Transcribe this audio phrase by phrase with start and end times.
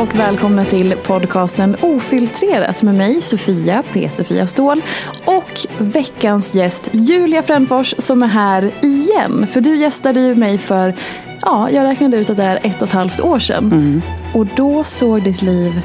[0.00, 4.82] Och välkomna till podcasten Ofiltrerat med mig Sofia Peterfia Ståhl
[5.24, 9.46] och veckans gäst Julia Frändfors som är här igen.
[9.46, 10.94] För du gästade ju mig för,
[11.42, 14.02] ja, jag räknade ut att det är ett och ett halvt år sedan.
[14.34, 15.80] Och då såg ditt liv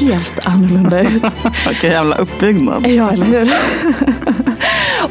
[0.00, 1.24] helt annorlunda ut.
[1.68, 2.86] Vilken jävla uppbyggnad.
[2.86, 3.52] Ja, eller hur?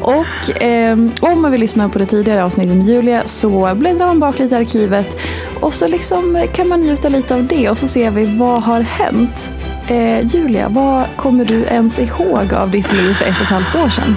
[0.00, 4.20] och ehm, om man vill lyssna på det tidigare avsnittet med Julia så bläddrar man
[4.20, 5.20] bak lite i arkivet
[5.60, 8.80] och så liksom kan man njuta lite av det och så ser vi vad har
[8.80, 9.50] hänt.
[9.88, 13.76] Eh, Julia, vad kommer du ens ihåg av ditt liv för ett och ett halvt
[13.76, 14.16] år sedan?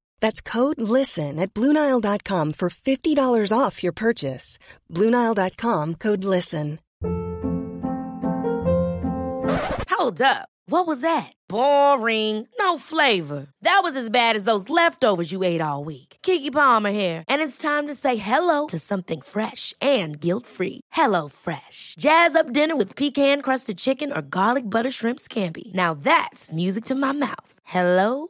[0.21, 4.57] That's code LISTEN at Bluenile.com for $50 off your purchase.
[4.89, 6.79] Bluenile.com code LISTEN.
[10.01, 10.49] Hold up.
[10.65, 11.31] What was that?
[11.47, 12.47] Boring.
[12.57, 13.47] No flavor.
[13.61, 16.17] That was as bad as those leftovers you ate all week.
[16.23, 20.81] Kiki Palmer here, and it's time to say hello to something fresh and guilt-free.
[20.91, 21.95] Hello Fresh.
[21.99, 25.73] Jazz up dinner with pecan-crusted chicken or garlic butter shrimp scampi.
[25.73, 27.53] Now that's music to my mouth.
[27.63, 28.29] Hello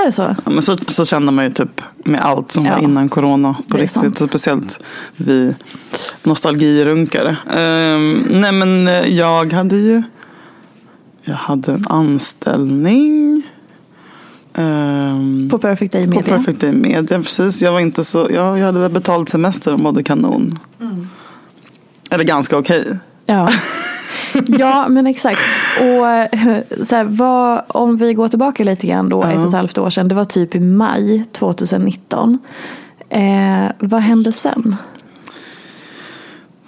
[0.00, 0.22] Är det så?
[0.44, 2.74] Ja, Men så, så känner man ju typ med allt som Ja.
[2.74, 4.18] var innan corona på riktigt.
[4.18, 4.80] speciellt
[5.16, 5.54] vi
[6.22, 7.36] nostalgirunkare.
[7.50, 10.02] Ehm, nej men eh, jag hade ju
[11.22, 13.42] Jag hade en anställning.
[15.50, 16.36] På Perfect Day På Media.
[16.36, 17.62] Perfect Day Media, precis.
[17.62, 20.58] Jag var inte så, ja, jag hade väl betalt semester och mådde kanon.
[22.10, 22.98] Eller ganska okej.
[23.26, 23.48] Ja.
[24.58, 25.40] ja, men exakt.
[25.80, 26.28] Och eh,
[26.88, 29.90] så här, vad, om vi går tillbaka lite grann då, ett och ett halvt år
[29.90, 30.08] sedan.
[30.08, 32.38] Det var typ i maj 2019.
[33.08, 34.76] Eh, vad hände sen?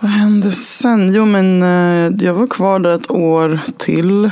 [0.00, 1.15] Vad hände sen?
[1.15, 4.31] Jo men eh, jag var kvar där ett år till.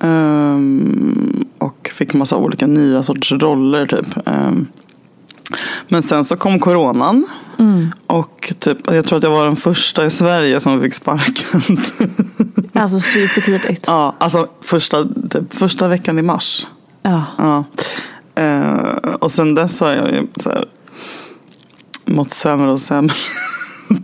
[0.00, 4.26] Ehm, och fick massa olika nya sorters roller typ.
[4.26, 4.66] Ehm,
[5.88, 7.26] men sen så kom coronan.
[8.06, 11.60] Och typ, jag tror att jag var den första i Sverige som fick sparken.
[12.72, 13.84] Alltså supertidigt.
[13.86, 16.66] ja, alltså första, typ, första veckan i mars.
[17.02, 17.24] Ja.
[17.38, 17.64] Ja.
[18.42, 20.64] Eh, och sen dess har jag så här,
[22.04, 23.14] mått sämre och sämre.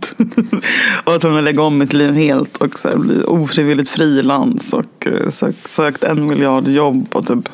[1.03, 4.73] och jag tvungen att lägga om mitt liv helt och så här, bli ofrivilligt frilans
[4.73, 7.49] och eh, sök, sökt en miljard jobb och typ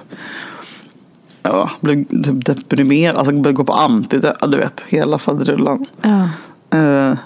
[1.44, 5.86] Ja, blev typ deprimerad, alltså började gå på anti, du vet, hela faderullan.
[6.02, 6.30] ja.
[6.78, 7.18] Eh,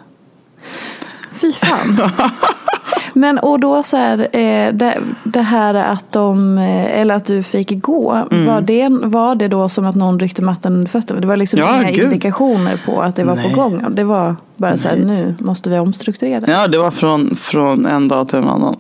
[1.31, 2.09] Fy fan.
[3.13, 7.43] Men och då så här, eh, det, det här att de, eh, eller att du
[7.43, 8.45] fick gå, Mm.
[8.45, 11.19] var, det, var det då som att någon ryckte mattan under fötterna?
[11.19, 12.03] Det var liksom Ja, inga gud.
[12.03, 13.49] indikationer på att det var Nej.
[13.53, 13.85] på gång?
[13.95, 15.05] Det var bara så här, Nej.
[15.05, 16.43] nu måste vi omstrukturera.
[16.47, 18.75] Ja, det var från, från en dag till en annan.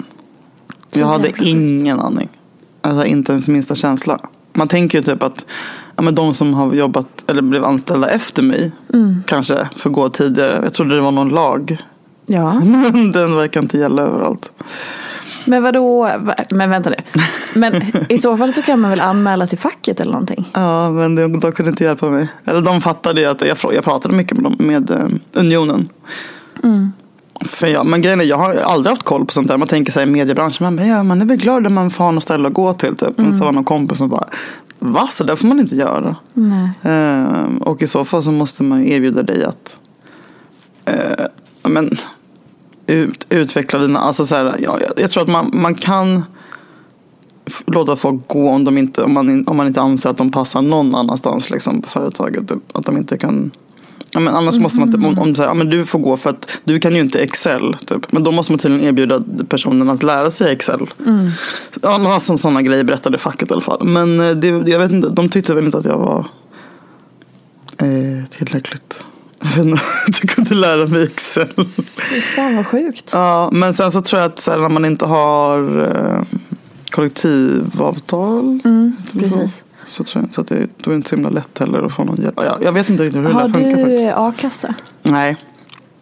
[0.91, 2.29] Så jag hade ingen aning.
[2.81, 4.19] Alltså inte ens minsta känsla.
[4.55, 5.45] Man tänker ju typ att
[5.95, 9.23] ja, men de som har jobbat eller blev anställda efter mig Mm.
[9.27, 10.59] kanske får gå tidigare.
[10.63, 11.77] Jag trodde det var någon lag.
[12.25, 14.51] Ja, Men den verkar inte gälla överallt.
[15.45, 16.95] men vadå, va- men vänta nu.
[17.55, 20.49] Men i så fall så kan man väl anmäla till facket eller någonting?
[20.53, 22.27] Ja, men de, de kunde inte hjälpa mig.
[22.45, 25.89] Eller de fattade ju att jag, jag pratade mycket med, dem, med eh, Unionen.
[27.41, 29.57] För jag, men grejen är, jag har aldrig haft koll på sånt där.
[29.57, 32.03] Man tänker sig i mediebranschen, man, bara, ja, man är väl glad när man får
[32.03, 32.95] ha något ställe att gå till.
[32.95, 33.17] Typ.
[33.17, 34.27] Men så var någon kompis som bara,
[34.79, 35.07] va?
[35.11, 36.15] Så där får man inte göra.
[36.81, 39.79] Eh, och i så fall så måste man erbjuda dig att
[41.63, 41.97] ja, men,
[42.87, 46.23] ut, utveckla dina, alltså så här, ja, jag, jag tror att man, man kan
[47.65, 50.61] låta folk gå om, de inte, om, man, om man inte anser att de passar
[50.61, 52.47] någon annanstans liksom, på företaget.
[52.47, 53.51] Typ, att de inte kan
[54.15, 56.17] Ja, men annars måste man, typ, om, om du säger, ja, men du får gå
[56.17, 57.75] för att du kan ju inte Excel.
[57.85, 58.11] Typ.
[58.11, 60.89] Men då måste man tydligen erbjuda personen att lära sig Excel.
[61.81, 63.87] Ja, men alltså, sådana grejer berättade facket i alla fall.
[63.87, 66.27] Men eh, det, jag vet inte, de tyckte väl inte att jag var
[67.77, 69.03] eh, tillräckligt.
[69.39, 69.81] Jag vet inte,
[70.21, 71.67] jag kunde lära mig Excel.
[72.35, 73.09] Fan vad sjukt.
[73.13, 76.39] Ja, men sen så tror jag att så här, när man inte har eh,
[76.89, 78.59] kollektivavtal.
[78.65, 79.49] Mm, det så?
[79.85, 82.03] Så tror jag att det, då är det inte så himla lätt heller att få
[82.03, 82.33] någon hjälp.
[82.37, 84.13] Ja, jag vet inte riktigt hur Har det funkar du faktiskt.
[84.15, 84.73] a-kassa?
[85.03, 85.37] Nej.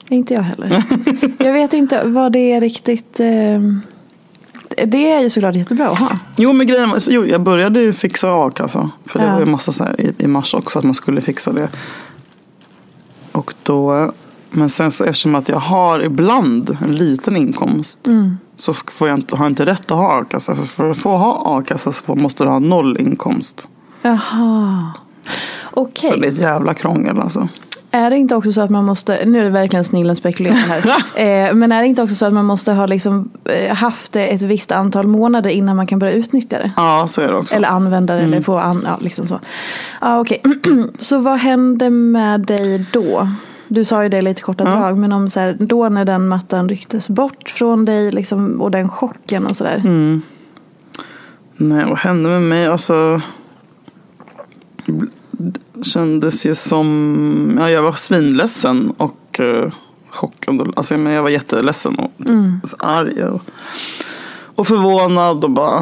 [0.10, 0.84] Inte jag heller.
[1.38, 3.20] jag vet inte vad det är riktigt.
[3.20, 3.28] Eh,
[4.86, 6.18] det är ju såklart jättebra att ha.
[6.38, 8.90] Jo men grejen så- jo, jag började ju fixa a-kassa.
[9.06, 9.32] För det Ja.
[9.34, 11.70] var ju massa så här i, i mars också att man skulle fixa det.
[13.32, 14.12] Och då,
[14.50, 18.08] men sen så eftersom att jag har ibland en liten inkomst.
[18.08, 18.38] Mm.
[18.58, 20.56] Så får jag inte, har jag inte rätt att ha a-kassa.
[20.56, 23.68] För, för att få ha a-kassa så måste du ha noll inkomst.
[24.04, 24.92] Jaha.
[25.72, 26.12] Okej.
[26.12, 27.48] Så det är ett jävla krångel alltså.
[27.92, 30.88] Är det inte också så att man måste, nu är det verkligen snillen spekulerar här.
[31.50, 34.28] eh, men är det inte också så att man måste ha liksom, eh, haft det
[34.28, 36.72] ett visst antal månader innan man kan börja utnyttja det?
[36.78, 37.56] Ja så är det också.
[37.56, 38.44] Eller använda det eller Mm.
[38.44, 39.40] få an, ja, liksom så.
[40.02, 40.42] Ja, okej.
[41.00, 43.28] så vad hände med dig då?
[43.68, 46.70] Du sa ju det lite korta drag, men om så här, då när den mattan
[46.70, 49.82] rycktes bort från dig liksom, och den chocken och sådär.
[49.86, 50.22] Mm.
[51.58, 52.68] Nej, vad hände med mig?
[52.68, 53.22] Alltså,
[55.84, 57.58] kändes ju som...
[57.60, 59.72] Ja, jag var svinledsen och uh,
[60.10, 60.74] chockad.
[60.76, 62.12] Alltså, men jag var jätteledsen och
[62.64, 63.24] så arg.
[63.24, 63.42] Och,
[64.56, 65.80] och förvånad och bara...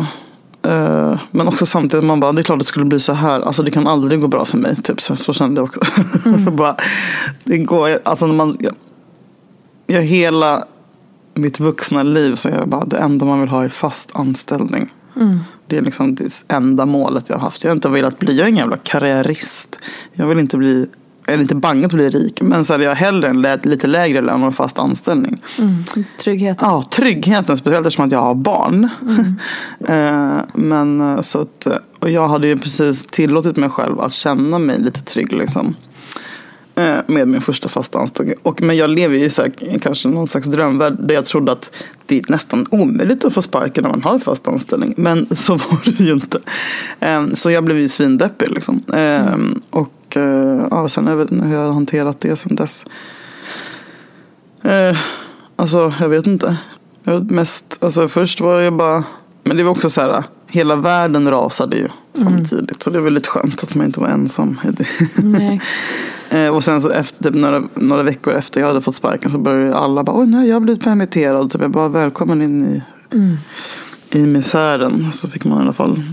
[0.62, 3.42] eh, men också samtidigt man bara, det är klart det skulle bli så här.
[3.42, 4.76] Alltså det kan aldrig gå bra för mig.
[4.82, 5.02] Typ.
[5.02, 5.82] Så, så kände jag också.
[6.52, 6.76] bara,
[7.44, 8.58] det går, alltså när man...
[8.60, 8.74] Jag,
[9.88, 10.66] jag hela
[11.34, 14.90] mitt vuxna liv så är jag bara det enda man vill ha är fast anställning.
[15.68, 17.64] Det är liksom det enda målet jag har haft.
[17.64, 19.80] Jag har inte velat bli, jag är ingen jävla karriärist.
[20.14, 20.88] Jag vill inte bli,
[21.26, 22.42] jag är inte bange att bli rik.
[22.42, 25.42] Men så hade jag hellre en lite lägre lön och en fast anställning.
[25.58, 25.84] Mm.
[26.20, 26.70] Tryggheten.
[26.70, 28.90] Ja, tryggheten, speciellt eftersom att jag har barn.
[29.88, 31.68] Eh, Men eh, så att,
[32.00, 35.76] och jag hade ju precis tillåtit mig själv att känna mig lite trygg liksom.
[36.82, 38.36] Eh, Med min första fasta anställning.
[38.44, 41.72] Och, men jag lever ju så här, kanske någon slags drömvärld där jag trodde att
[42.06, 44.94] det är nästan omöjligt att få sparken när man har fast anställning.
[44.98, 46.40] Men så var det ju inte.
[47.00, 48.84] Eh, Så jag blev ju svindeppig liksom.
[48.94, 49.36] Eh,
[49.70, 52.86] Och eh, ja, sen jag vet inte hur jag har hanterat det sen dess.
[54.64, 54.98] Eh,
[55.56, 56.58] alltså, jag vet inte.
[57.04, 59.04] Jag vet mest, alltså först var jag bara,
[59.44, 62.84] men det var också så här, hela världen rasade ju samtidigt.
[62.84, 64.84] Så det är väldigt skönt att man inte var ensam i.
[65.16, 65.62] Nej.
[66.32, 69.38] Eh, och sen så efter typ några, några veckor efter jag hade fått sparken så
[69.38, 71.52] började alla bara oj jag har blivit permitterad.
[71.52, 72.82] Typ, jag bara välkommen in i,
[74.18, 75.12] i misären.
[75.12, 76.04] Så fick man i alla fall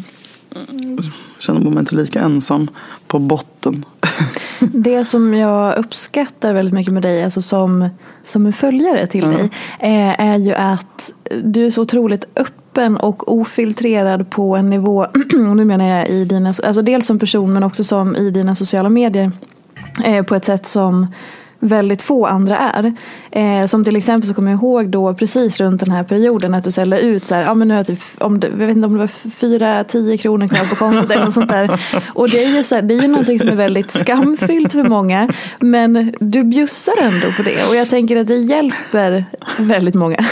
[0.70, 1.02] mm,
[1.38, 2.68] känna man inte lika ensam
[3.06, 3.84] på botten.
[4.60, 7.88] Det som jag uppskattar väldigt mycket med dig, alltså som,
[8.24, 11.10] som en följare till dig, eh, är ju att
[11.42, 15.02] du är så otroligt öppen och ofiltrerad på en nivå,
[15.48, 18.54] och nu menar jag i dina, alltså dels som person men också som i dina
[18.54, 19.32] sociala medier,
[20.04, 21.06] eh, på ett sätt som
[21.60, 22.94] väldigt få andra är.
[23.30, 26.64] Eh, som till exempel så kommer jag ihåg då precis runt den här perioden att
[26.64, 28.76] du säljer ut så här, ja men nu har jag typ, om det, jag vet
[28.76, 31.80] inte om det var fyra, tio kronor kvar på kontot eller något sånt där.
[32.14, 34.84] Och det är ju så här, det är ju någonting som är väldigt skamfyllt för
[34.84, 35.28] många.
[35.58, 39.24] Men du bjussar ändå på det och jag tänker att det hjälper
[39.58, 40.24] väldigt många.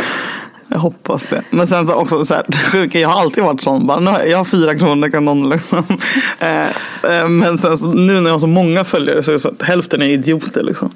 [0.68, 1.42] Jag hoppas det.
[1.50, 3.87] Men sen så också så här, sjuka, jag har alltid varit sån.
[3.87, 5.85] Bara, jag, jag har fyra kronor kan någon liksom.
[6.38, 6.66] Eh,
[7.02, 9.49] eh, men sen så, nu när jag har så många följare så är det så
[9.49, 10.90] att hälften är idioter liksom.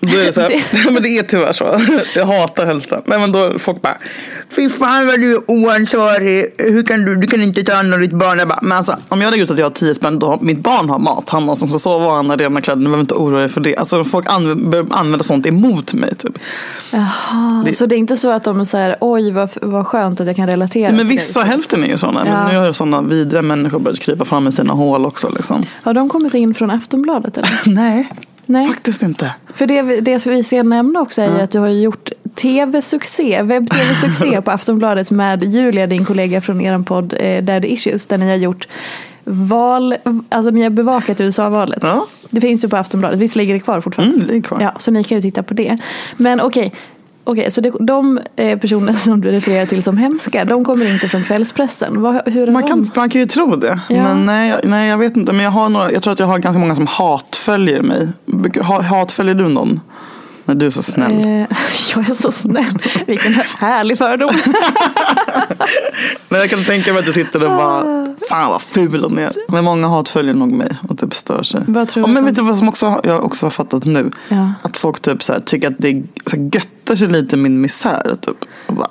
[0.00, 0.50] Då är det så här,
[0.84, 1.80] ja, men det är tyvärr så.
[2.14, 3.00] Jag hatar hälften.
[3.04, 3.96] Nej men då är folk bara,
[4.56, 6.46] fy fan vad du är oansvarig.
[6.58, 8.38] Hur kan du, du kan inte ta hand om ditt barn.
[8.38, 10.38] Jag bara, men alltså om jag lägger ut att jag har tio spänn, då har
[10.40, 11.30] mitt barn har mat.
[11.30, 12.78] Han har som ska sova han har rena kläder.
[12.78, 13.76] Du behöver inte oroa dig för det.
[13.76, 16.14] Alltså folk använder, börjar använda sånt emot mig.
[16.14, 16.38] Typ.
[16.90, 20.26] Jaha, Det- så det är inte så att de säger oj vad, vad skönt att
[20.26, 21.46] jag kan relatera Men vissa, det.
[21.46, 22.22] hälften är ju sådana.
[22.26, 22.32] Ja.
[22.44, 25.28] Men nu har ju sådana vidriga människor börjat krypa fram i sina hål också.
[25.36, 25.64] Liksom.
[25.82, 27.50] Har de kommit in från Aftonbladet eller?
[27.74, 28.08] Nej,
[28.46, 28.68] Nej.
[28.68, 29.34] faktiskt inte.
[29.54, 33.42] För det, det som vi ska nämna också är ju att du har gjort tv-succé,
[33.42, 38.28] webb-tv-succé på Aftonbladet med Julia, din kollega från er podd eh, Daddy Issues, där ni
[38.28, 38.68] har gjort
[39.24, 39.96] val,
[40.28, 41.78] alltså ni har bevakat USA-valet.
[41.82, 42.06] Ja.
[42.30, 44.14] Det finns ju på Aftonbladet, visst ligger det kvar fortfarande?
[44.14, 44.60] Mm, det ligger kvar.
[44.60, 45.78] Ja, så ni kan ju titta på det.
[46.16, 46.72] Men okej,
[47.26, 51.08] okej, så det, de eh, personer som du refererar till som hemska, de kommer inte
[51.08, 52.02] från kvällspressen.
[52.02, 53.80] Vad, hur Man de- kan, man kan ju tro det.
[53.88, 54.02] Ja.
[54.02, 55.32] Men nej, nej, jag vet inte.
[55.32, 58.08] Men jag, har några, jag tror att jag har ganska många som hatföljer mig.
[58.62, 59.80] Ha- Hatföljer du någon?
[60.44, 61.12] Nej, du är så snäll.
[61.12, 61.26] Eh,
[61.94, 62.78] jag är så snäll.
[63.06, 64.30] Vilken härlig fördom.
[66.28, 67.82] Men jag kan tänka mig att du sitter och bara,
[68.28, 69.32] fan vad ful hon är.
[69.48, 71.60] Men många hatföljer nog mig och typ stör sig.
[71.66, 74.10] Vad tror du men vet du vad som också, jag också har fattat nu?
[74.28, 74.52] Ja.
[74.62, 76.50] Att folk typ så här, tycker att det är- så här,
[76.86, 78.16] göttar sig lite i min misär.
[78.20, 78.36] Typ.
[78.66, 78.90] Och bara,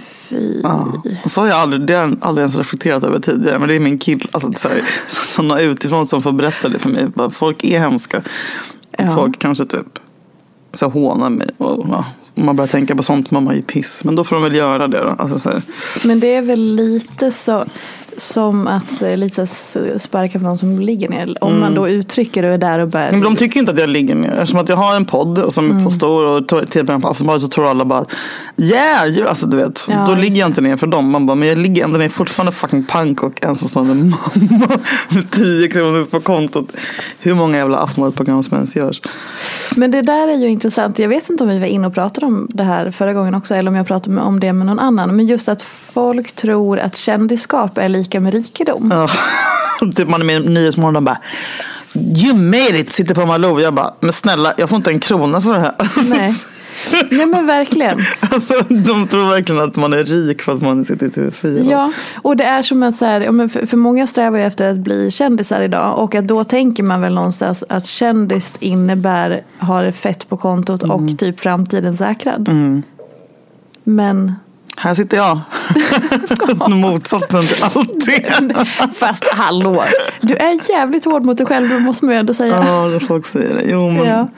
[0.00, 0.60] Fy.
[0.62, 1.02] Ja.
[1.24, 3.58] Och så har jag aldrig, det har jag aldrig ens reflekterat över tidigare.
[3.58, 6.88] Men det är min kille, alltså, så här, sådana utifrån som får berätta det för
[6.88, 7.06] mig.
[7.06, 8.22] Bara, Folk är hemska.
[8.98, 9.14] Ja.
[9.14, 9.98] Folk kanske typ
[10.74, 11.48] så här, hånar mig.
[11.58, 14.04] Och, ja, om man börjar tänka på sånt man mår ju piss.
[14.04, 15.14] Men då får de väl göra det då.
[15.18, 15.60] Alltså,
[16.04, 17.64] Men det är väl lite så
[18.16, 19.46] som att eh, lite
[19.98, 21.36] sparka på någon som ligger ner.
[21.40, 23.12] Om man då uttrycker och är där och börjar.
[23.12, 24.32] Men de tycker inte att jag ligger ner.
[24.32, 27.42] Eftersom att jag har en podd och som är på stor och tittar på Aftonbladet
[27.42, 28.04] så tror alla bara
[28.56, 29.08] Yeah!
[29.08, 29.86] ju-" Alltså du vet.
[29.88, 31.10] Ja, då ligger jag inte ner för dem.
[31.10, 34.16] Man bara, men jag ligger ändå ner fortfarande fucking pank och ensamstående mamma
[35.10, 36.72] med 10 kronor på kontot.
[37.18, 39.02] Hur många jävla Aftonbladet-program som ens görs.
[39.76, 40.98] Men det där är ju intressant.
[40.98, 43.54] Jag vet inte om vi var inne och pratade om det här förra gången också.
[43.54, 45.16] Eller om jag pratade om det med någon annan.
[45.16, 45.62] Men just att
[45.92, 48.90] folk tror att kändisskap är lika med rikedom.
[48.92, 49.08] Ja.
[49.94, 51.18] typ man är med i Nyhetsmorgon och bara
[51.94, 52.92] You made it!
[52.92, 53.60] Sitter på Malou.
[53.60, 55.74] Jag bara, men snälla jag får inte en krona för det här.
[56.10, 56.34] Nej.
[57.10, 57.98] Nej men verkligen.
[58.20, 61.70] Alltså, de tror verkligen att man är rik för att man sitter i TV4.
[61.70, 65.10] Ja, och det är som att så här, för, många strävar ju efter att bli
[65.10, 70.36] kändisar idag och att då tänker man väl någonstans att kändis innebär har fett på
[70.36, 72.48] kontot och typ framtiden säkrad.
[73.84, 74.34] Men
[74.82, 75.38] Här sitter jag.
[76.70, 78.66] Motsatsen till allt det.
[78.96, 79.84] fast hallå,
[80.20, 82.64] du är jävligt hård mot dig själv, det måste man ju ändå säga.
[82.66, 83.62] Ja, det folk säger det.
[83.64, 84.06] Jo, men...
[84.06, 84.28] Ja.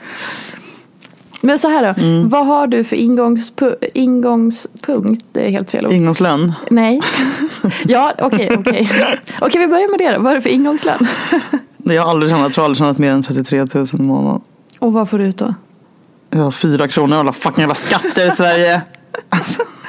[1.41, 5.25] Men så här då, vad har du för ingångspu- ingångspunkt?
[5.31, 5.93] Det är helt fel ord.
[5.93, 6.53] Ingångslön.
[6.69, 7.01] Nej.
[7.85, 8.89] ja, okej, okej.
[9.41, 10.21] Okej, vi börjar med det då.
[10.21, 11.07] Vad har du för ingångslön?
[11.77, 14.41] Jag har aldrig tjänat, jag tror aldrig tjänat mer än 33 000 i månaden.
[14.79, 15.53] Och vad får du ut då?
[16.29, 18.81] Jag har fyra kronor alla fucking jävla skatter i Sverige.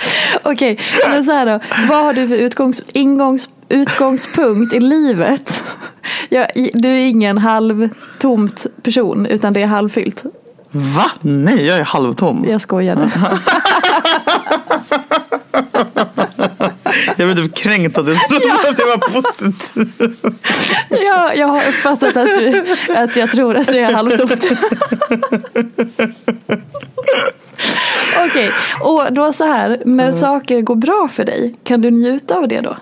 [0.42, 1.60] Okej, men så här då.
[1.88, 5.62] Vad har du för utgångs, ingångs, utgångspunkt i livet?
[6.28, 10.24] Ja, i- du är ingen halvtomt person, utan det är halvfyllt.
[10.70, 11.10] Va?
[11.20, 12.46] Nej, jag är halvtom.
[12.48, 13.10] Jag skojade.
[17.16, 19.92] Jag blev typ kränkt att du trodde att jag var positiv.
[20.90, 22.64] Ja, jag har uppfattat att, du,
[22.96, 24.44] att jag tror att det är halvtomt.
[28.26, 32.48] Okej, och då så här, när saker går bra för dig, kan du njuta av
[32.48, 32.76] det då?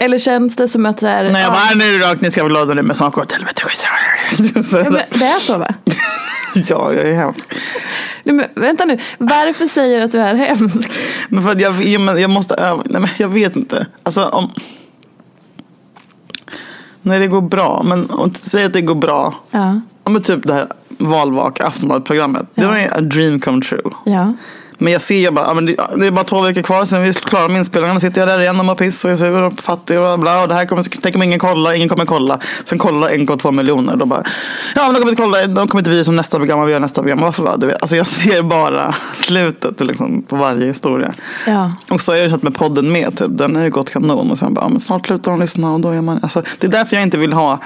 [0.00, 2.20] Eller känns det som att så här, Nej, jag ja, bara, nu är det rakt,
[2.20, 3.62] ni ska vara glada nu, men snart går det åt helvete.
[4.72, 5.74] ja, men det är så va?
[6.68, 7.54] Ja, jag är hemsk.
[8.24, 10.90] Nej, men, vänta nu, varför säger du att du är hemsk?
[11.28, 12.82] Men för att jag, jag, jag måste öva.
[12.86, 13.86] Nej, men jag vet inte.
[14.02, 14.50] Alltså, om,
[17.02, 17.82] Nej, det går bra.
[17.84, 19.34] Men om- säg att det går bra.
[19.50, 19.80] Ja.
[20.04, 20.68] Ja, men typ det här
[21.06, 22.46] valvaka Aftonbladet-programmet.
[22.54, 23.90] Det var ju a dream come true.
[24.04, 24.32] Ja.
[24.78, 27.02] Men jag ser ju bara, ja, men det, det är bara två veckor kvar sen
[27.02, 28.00] vi är klara med inspelningarna.
[28.00, 30.42] sitter jag där igen och mår piss och är sur och fattig och bla.
[30.42, 32.38] Och det här kommer, tänk om ingen kollar, ingen kommer kolla.
[32.64, 33.96] Sen kollar 1,2 miljoner.
[33.96, 34.22] Då bara,
[34.74, 36.72] ja men de kommer inte kolla, de kommer inte vi som nästa program och vi
[36.72, 37.20] gör nästa program.
[37.20, 37.56] Varför va?
[37.56, 41.12] Du vet, alltså jag ser bara slutet liksom, på varje historia.
[41.46, 41.72] Ja.
[41.90, 43.28] Och så har jag ju med podden med, typ.
[43.30, 44.30] den har ju gått kanon.
[44.30, 46.66] Och sen bara, ja, men snart slutar de lyssna och då är man, alltså, det
[46.66, 47.58] är därför jag inte vill ha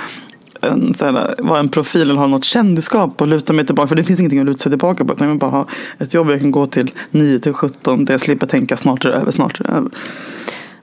[0.60, 3.88] en, så här, vara en profil eller ha något kändisskap och luta mig tillbaka.
[3.88, 5.12] För det finns ingenting att luta sig tillbaka på.
[5.12, 5.66] Utan jag vill bara ha
[5.98, 9.08] ett jobb jag kan gå till 9 till 17 där jag slipper tänka snart är
[9.08, 9.90] det över, snart är det över.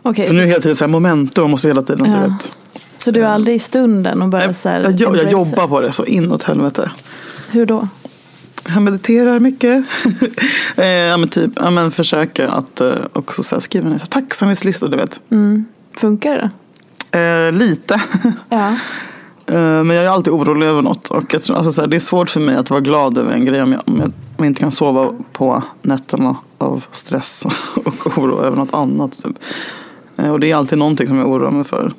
[0.01, 2.17] Okej, För nu är det hela tiden så här momentum, jag måste hela tiden, Ja.
[2.17, 2.55] du vet.
[2.97, 5.81] så du är aldrig i stunden och bara så här, Jag, jag, jag jobbar på
[5.81, 6.91] det så inåt helvete.
[7.51, 7.87] Hur då?
[8.73, 9.85] Jag mediterar mycket.
[10.75, 14.87] eh, ja, men typ, ja, men försöker att eh, också så här, skriva ner tacksamhetslistor,
[14.87, 15.19] du vet.
[15.97, 16.35] Funkar
[17.11, 17.19] det?
[17.19, 18.01] Eh, lite.
[18.49, 18.75] Ja.
[19.47, 21.11] Eh, Men jag är alltid orolig över något.
[21.11, 23.31] Och jag tror, alltså, så här, det är svårt för mig att vara glad över
[23.31, 27.45] en grej om jag, om jag, om jag inte kan sova på nätterna av stress
[27.85, 29.23] och oro över något annat.
[29.23, 29.35] Typ.
[30.17, 31.93] Eh, Och det är alltid någonting som jag oroar mig för.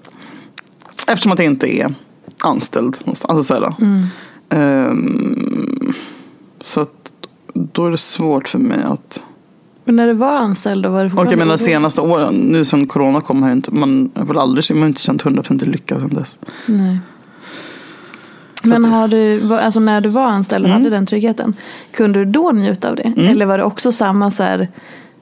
[1.08, 1.94] Eftersom att jag inte är
[2.44, 3.24] anställd någonstans.
[3.36, 3.74] Alltså, så, här,
[4.50, 5.92] Ehm,
[6.60, 7.12] så att
[7.54, 9.22] då är det svårt för mig att
[9.84, 12.64] Men när du var anställd då var det och fortfarande jag menar senaste åren, nu
[12.64, 16.00] sen corona kom har inte, man har väl aldrig, man har inte känt 100% lycka
[16.00, 16.38] sen dess.
[16.66, 16.98] Nej.
[18.62, 20.82] Men har du, alltså när du var anställd och Mm.
[20.82, 21.54] hade den tryggheten,
[21.92, 23.12] kunde du då njuta av det?
[23.16, 24.68] Eller var det också samma så här,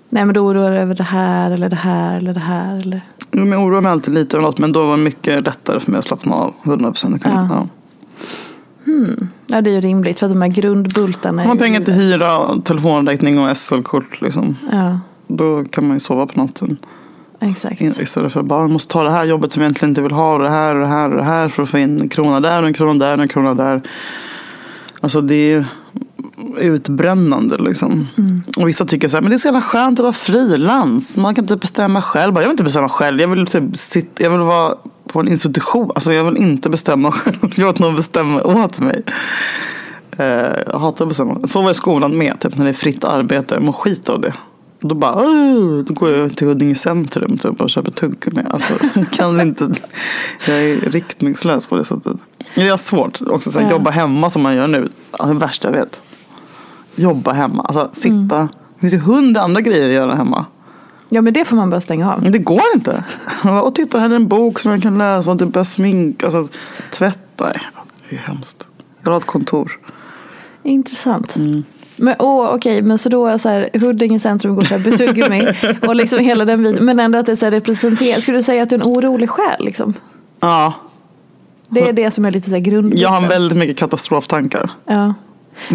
[0.09, 2.76] nej men då oroar du över det här eller det här eller det här?
[2.76, 3.00] Eller?
[3.33, 5.81] Jo, men Jag oroar mig alltid lite över något men då var det mycket lättare
[5.81, 7.21] för mig att slappna av 100%.
[7.25, 7.31] Ja.
[7.50, 7.67] Ja.
[9.47, 12.61] Ja det är ju rimligt för att de här grundbultarna Har man pengar till hyra,
[12.64, 16.76] telefonräkning och SL-kort liksom, Ja, då kan man ju sova på natten.
[17.41, 17.81] Exakt.
[17.81, 20.35] Istället för att bara, måste ta det här jobbet som jag egentligen inte vill ha
[20.35, 22.41] och det här och det här och det här för att få in en krona
[22.41, 23.83] där och en krona där och en krona där.
[25.01, 25.66] Alltså det är
[26.59, 28.09] utbrännande liksom.
[28.57, 31.16] Och vissa tycker så här, men det är så jävla skönt att vara frilans.
[31.16, 32.33] Man kan inte bestämma själv.
[32.33, 33.20] Bara, Jag vill inte bestämma själv.
[33.20, 34.75] Jag vill, typ sitta, jag vill vara
[35.07, 35.90] på en institution.
[35.94, 37.37] Alltså jag vill inte bestämma själv.
[37.42, 39.03] Jag vill att någon bestämmer åt mig.
[40.18, 40.27] Eh,
[40.66, 41.47] jag hatar att bestämma.
[41.47, 43.55] Så var i skolan med, typ när det är fritt arbete.
[43.55, 44.33] Jag mår skit av det.
[44.87, 45.14] Då bara,
[45.83, 48.42] då går jag till Huddinge centrum typ, och köper tuggummi.
[48.51, 49.70] Alltså, jag kan inte,
[50.47, 52.16] jag är riktningslös på det sättet.
[52.55, 54.88] Jag har svårt också, så här, jobba hemma som man gör nu.
[55.11, 56.03] Alltså, det värsta jag vet.
[56.94, 58.38] Jobba hemma, alltså sitta.
[58.75, 60.47] Det finns ju hundra andra grejer att göra hemma.
[61.09, 62.23] Ja men det får man bara stänga av.
[62.23, 63.05] Men det går inte.
[63.62, 66.49] Och titta, här är en bok som jag kan läsa och typ börja sminka, alltså
[66.90, 67.53] tvätta.
[68.11, 68.66] Det är hemskt.
[68.99, 69.79] Jag vill ha ett kontor.
[70.62, 71.37] Intressant.
[71.37, 71.64] Mm.
[71.96, 75.46] Men åh, okej, men så då är så här, Huddinge centrum går så här betuggummi
[75.88, 76.85] och liksom hela den biten.
[76.85, 78.22] Men ändå att det så här representerat.
[78.22, 79.94] Skulle du säga att du är en orolig själ liksom?
[80.40, 80.72] Ja,
[81.68, 82.94] Det är det som är lite så här grund.
[82.96, 84.70] jag har väldigt mycket katastroftankar.
[84.87, 85.14] Ja.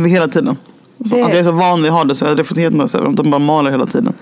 [0.07, 0.57] Hela tiden.
[0.97, 3.09] Det- Alltså jag är så van vid att ha det så jag reflekterar inte över
[3.11, 4.13] De bara maler hela tiden.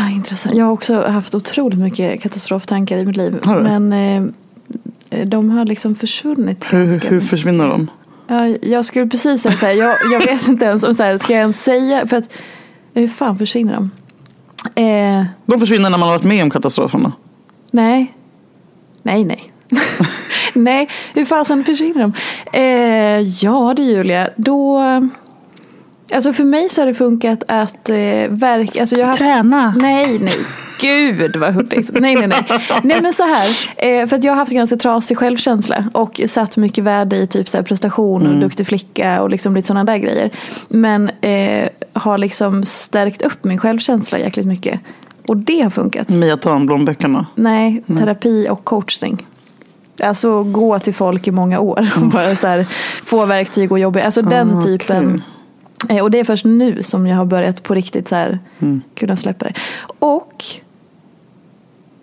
[0.00, 0.54] Ah, Intressant.
[0.56, 3.40] Jag har också haft otroligt mycket katastroftankar i mitt liv.
[3.46, 7.90] Men eh, de har liksom försvunnit Hur, ganska hur försvinner de?
[8.26, 11.18] Ja, jag skulle precis säga så här, jag, jag vet inte ens om så här,
[11.18, 12.28] ska jag ens säga, för att
[12.94, 13.90] hur fan försvinner de?
[14.82, 17.12] Eh, De försvinner när man har varit med om katastroferna.
[17.70, 18.14] nej,
[19.02, 19.52] nej, nej.
[20.54, 22.12] nej, hur fasen försvinner de?
[22.58, 24.80] Eh, ja du Julia, då,
[26.14, 27.96] alltså för mig så har det funkat att eh,
[28.28, 29.74] verka, alltså jag har haft, Träna.
[29.76, 30.38] Nej, nej.
[30.84, 31.90] Gud vad hurtigt.
[32.00, 32.44] Nej, nej, nej.
[32.82, 33.48] Nej men så här.
[33.76, 35.84] Eh, för att jag har haft ganska trasig självkänsla.
[35.92, 39.66] Och satt mycket värde i typ så här prestation och duktig flicka och liksom lite
[39.68, 40.30] sådana där grejer.
[40.68, 44.80] Men eh, har liksom stärkt upp min självkänsla jäkligt mycket.
[45.28, 46.08] Och det har funkat.
[46.08, 47.26] Mia Törnblom-böckerna.
[47.34, 49.26] Nej, terapi och coachning.
[50.02, 52.66] Alltså gå till folk i många år och bara så här,
[53.04, 54.02] få verktyg och jobba.
[54.02, 55.22] Alltså den Ah, typen.
[55.88, 58.38] Eh, Och det är först nu som jag har börjat på riktigt så här,
[58.94, 59.54] kunna släppa det.
[59.98, 60.44] Och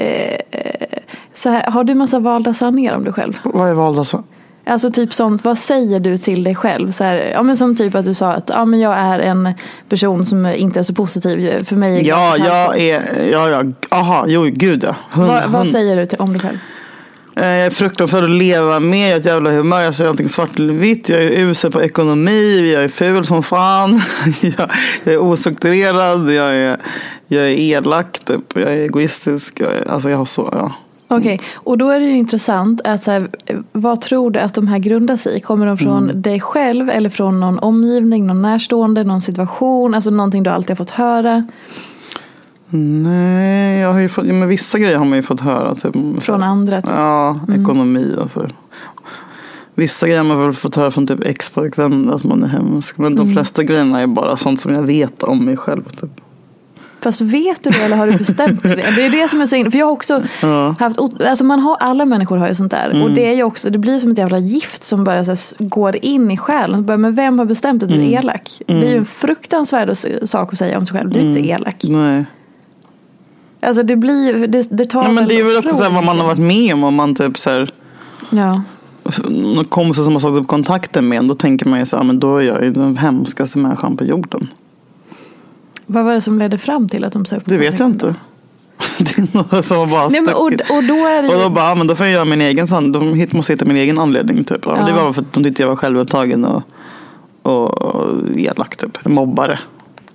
[0.01, 0.99] eh,
[1.33, 3.33] så här, har du massa valda sanningar om dig själv?
[3.43, 4.23] Vad är valda så?
[4.65, 6.91] Alltså typ sånt, vad säger du till dig själv?
[6.91, 9.53] Så här, ja, men som typ att du sa att ja, men jag är en
[9.89, 11.63] person som inte är så positiv.
[11.63, 14.95] För mig är Ja, jag är, ja, ja, aha, jo, gud ja.
[15.11, 16.57] Hund, vad, vad säger du till, om dig själv?
[17.35, 20.29] Eh, Jag är fruktansvärd att leva med, jag har ett jävla humör, jag säger allting
[20.29, 24.01] svart eller vitt, jag är usel på ekonomi, jag är ful som fan,
[24.41, 24.71] jag,
[25.03, 26.77] jag är ostrukturerad, jag är,
[27.27, 28.41] jag är elak, typ.
[28.55, 30.71] jag är egoistisk, jag är, alltså jag har så, ja.
[31.07, 33.27] Okej, och då är det ju intressant att så här,
[33.71, 35.39] vad tror du att de här grundar sig i?
[35.39, 36.21] Kommer de från Mm.
[36.21, 40.75] dig själv eller från någon omgivning, någon närstående, någon situation, alltså någonting du alltid har
[40.75, 41.47] fått höra?
[42.73, 45.75] Nej, jag har fått, men vissa grejer har man ju fått höra.
[45.75, 46.91] Typ, Från andra, typ.
[46.95, 48.47] Ja, ekonomi och så.
[49.75, 52.97] Vissa grejer har man väl fått höra från typ ex-pojkvänner att man är hemsk.
[52.97, 55.83] Men de flesta grejerna är bara sånt som jag vet om mig själv.
[55.83, 56.09] Typ.
[57.03, 58.93] Fast vet du det eller har du bestämt dig det?
[58.95, 59.71] Det är det som är så in...
[59.71, 60.75] För jag har också Ja.
[60.79, 60.99] haft...
[61.29, 63.03] Alltså man har, alla människor har ju sånt där.
[63.03, 65.95] Och det är ju också, det blir som ett jävla gift som bara här, går
[66.05, 66.85] in i själen.
[66.85, 68.61] Bara, Men vem har bestämt att du är elak?
[68.67, 71.09] Det är ju en fruktansvärd sak att säga om sig själv.
[71.09, 71.75] Du är inte elak.
[71.83, 72.25] Nej.
[73.61, 76.19] Alltså det blir, det, det tar Nej, men det är väl också så vad man
[76.19, 76.83] har varit med om.
[76.83, 77.71] Om man typ så här,
[78.29, 78.61] Ja.
[79.29, 81.27] någon kompisar som har satt upp kontakten med en.
[81.27, 84.03] Då tänker man ju så här, men då är jag ju den hemskaste människan på
[84.03, 84.47] jorden.
[85.85, 88.15] Vad var det som ledde fram till att de sa upp Det vet jag inte.
[88.97, 91.43] Det är några som har bara Nej, men, och, och då är det Och då
[91.43, 91.49] ju...
[91.49, 94.43] bara, men då får jag göra min egen san- De måste hitta min egen anledning.
[94.43, 94.61] Typ.
[94.65, 94.85] Ja.
[94.85, 96.63] Det var för att de tyckte jag var självupptagen och,
[97.41, 98.75] och elak.
[98.77, 99.05] Typ.
[99.05, 99.59] En mobbare.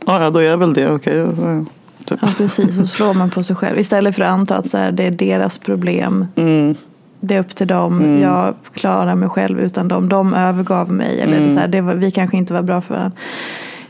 [0.06, 0.90] Ja, ja, då är jag väl det.
[0.90, 1.16] Okej.
[1.16, 1.64] ja,
[2.07, 2.19] typ.
[2.23, 3.79] Ja precis, så slår man på sig själv.
[3.79, 6.27] Istället för att anta att så här, det är deras problem.
[6.37, 6.75] Mm.
[7.21, 8.21] Det är upp till dem.
[8.21, 10.09] Jag klarar mig själv utan dem.
[10.09, 11.21] De övergav mig.
[11.21, 13.16] Eller det är så här, det var, vi kanske inte var bra för varandra.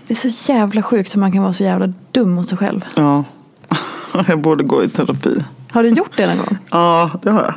[0.07, 2.85] Det är så jävla sjukt hur man kan vara så jävla dum mot sig själv.
[2.97, 3.25] Ja.
[4.29, 5.45] Jag borde gå i terapi.
[5.71, 6.59] Har du gjort det någon gång?
[6.71, 7.55] Ja, det har jag.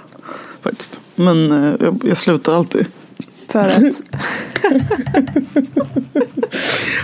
[0.62, 1.00] Faktiskt.
[1.16, 2.86] Men eh, jag, jag slutar alltid.
[3.50, 3.80] För att...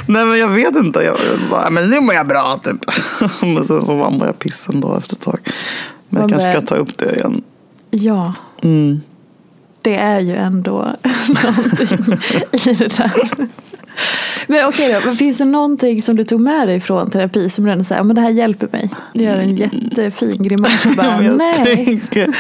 [0.08, 1.00] Nej men jag vet inte.
[1.00, 1.18] Jag,
[1.52, 2.86] bara, men nu mår jag bra typ.
[3.42, 5.40] men sen så bara mår jag piss ändå efter ett tag.
[6.10, 7.42] Men jag kanske ska ta upp det igen.
[7.92, 9.02] Ja, Mm.
[9.82, 10.72] det är ju ändå
[11.44, 12.18] någonting
[12.52, 13.28] i det där.
[14.48, 17.72] Men okej då, finns det någonting som du tog med dig från terapi som du
[17.72, 18.90] ändå säger, men det här hjälper mig?
[19.14, 21.76] Du gör en jättefin grimas och bara, nej.
[21.76, 22.36] tänker,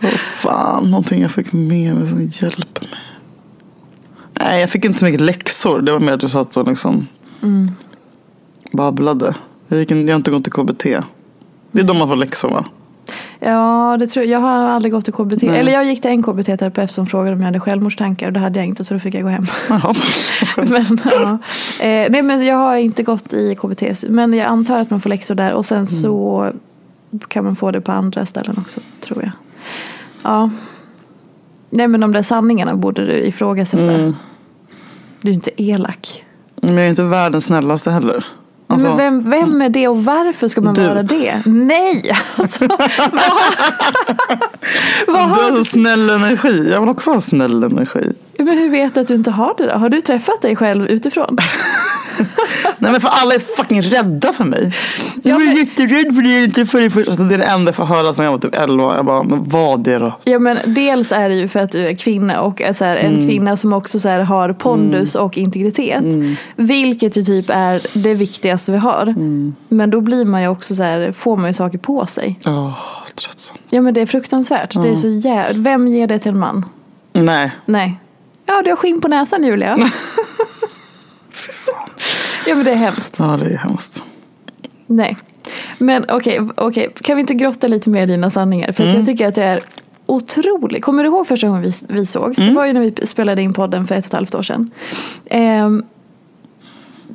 [0.00, 2.98] vad fan, någonting jag fick med mig som hjälper mig.
[4.40, 5.82] Nej, jag fick inte så mycket läxor.
[5.82, 7.06] Det var mer att jag satt och liksom
[7.42, 7.70] Mm.
[8.72, 9.34] babblade.
[9.68, 10.84] Jag, gick in, jag har inte gått till KBT.
[11.72, 12.64] Det är då man får läxor va?
[13.40, 14.32] Ja, det tror jag.
[14.34, 15.42] Jag har aldrig gått till KBT.
[15.42, 15.58] Nej.
[15.60, 18.58] Eller jag gick till en KBT-terapeut som frågade om jag hade självmordstankar och det hade
[18.58, 19.44] jag inte så då fick jag gå hem.
[20.56, 21.38] Men, ja.
[21.80, 23.82] eh, nej men jag har inte gått i KBT.
[24.08, 26.50] Men jag antar att man får läxor där och sen så
[27.28, 29.32] kan man få det på andra ställen också tror jag.
[30.22, 30.50] Ja.
[31.74, 33.82] Nej men de där sanningarna borde du ifrågasätta.
[33.92, 34.16] Mm.
[35.20, 36.24] Du är inte elak.
[36.54, 38.24] Men jag är inte världens snällaste heller.
[38.66, 40.86] Alltså, men vem, vem är det och varför ska man Du.
[40.88, 41.42] vara det?
[41.46, 42.02] Nej!
[42.38, 42.78] Alltså, vad,
[45.06, 46.70] vad Du har har du så snäll energi.
[46.70, 48.12] Jag vill också ha snäll energi.
[48.38, 49.72] Men hur vet du att du inte har det då?
[49.72, 51.36] Har du träffat dig själv utifrån?
[52.78, 54.74] Nej men för alla är fucking rädda för mig.
[55.22, 56.44] Jag Ja, var men- jätterädd för det.
[56.44, 57.22] Inte för det, första.
[57.22, 58.96] Det är det enda jag får höra sedan jag var typ 11.
[58.96, 60.18] Jag bara, men vad det då?
[60.24, 62.96] Ja men dels är det ju för att du är kvinna och är så här,
[62.96, 63.28] en Mm.
[63.28, 65.98] kvinna som också så här, har pondus och integritet.
[66.02, 66.36] Mm.
[66.56, 69.02] Vilket ju typ är det viktigaste vi har.
[69.02, 69.54] Mm.
[69.68, 72.38] Men då blir man ju också så här, får man ju saker på sig.
[72.46, 72.72] Åh,
[73.14, 73.60] tröttsamt.
[73.70, 74.82] Ja men det är fruktansvärt.
[74.82, 75.62] Det är så jävla...
[75.62, 76.64] Vem ger det till en man?
[77.12, 77.50] Nej.
[77.66, 78.00] Nej.
[78.46, 79.76] Ja du har skinn på näsan Julia.
[82.46, 83.14] ja men det är hemskt.
[83.18, 84.02] Ja det är hemskt.
[84.86, 85.16] Nej.
[85.78, 86.92] Men okej, okej.
[87.02, 88.72] kan vi inte grotta lite mer i dina sanningar?
[88.72, 89.60] För att jag tycker att det är
[90.06, 90.84] otroligt.
[90.84, 92.36] Kommer du ihåg första gången vi, vi sågs?
[92.36, 94.70] Det var ju när vi spelade in podden för ett och ett halvt år sedan.
[95.26, 95.84] Ehm,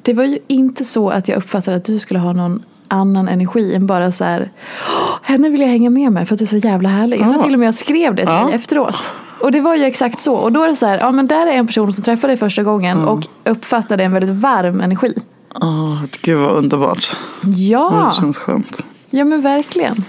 [0.04, 3.76] det var ju inte så att jag uppfattade att du skulle ha någon annan energi
[3.76, 4.52] än bara så här.
[4.88, 7.20] "Åh, Henne vill jag hänga med med för att du är så jävla härlig.
[7.20, 8.46] Jag tror till och med jag skrev det till Ja.
[8.46, 9.16] dig efteråt.
[9.42, 10.34] Och det var ju exakt så.
[10.36, 12.38] Och då är det så här, ja men där är en person som träffade dig
[12.38, 15.14] första gången och uppfattade en väldigt varm energi.
[15.62, 17.16] Åh, gud vad underbart.
[17.56, 18.86] Ja, Det känns skönt.
[19.10, 20.04] ja men verkligen.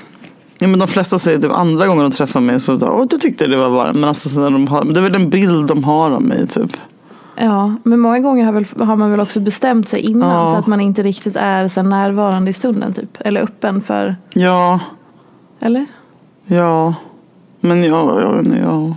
[0.58, 3.46] Ja, men de flesta säger typ andra gånger de träffar mig så Åh, du tyckte
[3.46, 3.94] det var varmt.
[3.98, 6.46] Men alltså, så när de har, det är väl en bild de har av mig
[6.46, 6.76] typ.
[7.36, 10.52] Ja, men många gånger har, väl, har man väl också bestämt sig innan Ja.
[10.52, 13.16] så att man inte riktigt är så närvarande i stunden typ.
[13.20, 14.80] Eller öppen för, Ja,
[15.60, 15.86] eller?
[16.46, 16.94] ja.
[17.60, 18.96] Men ja, jag inte, ja.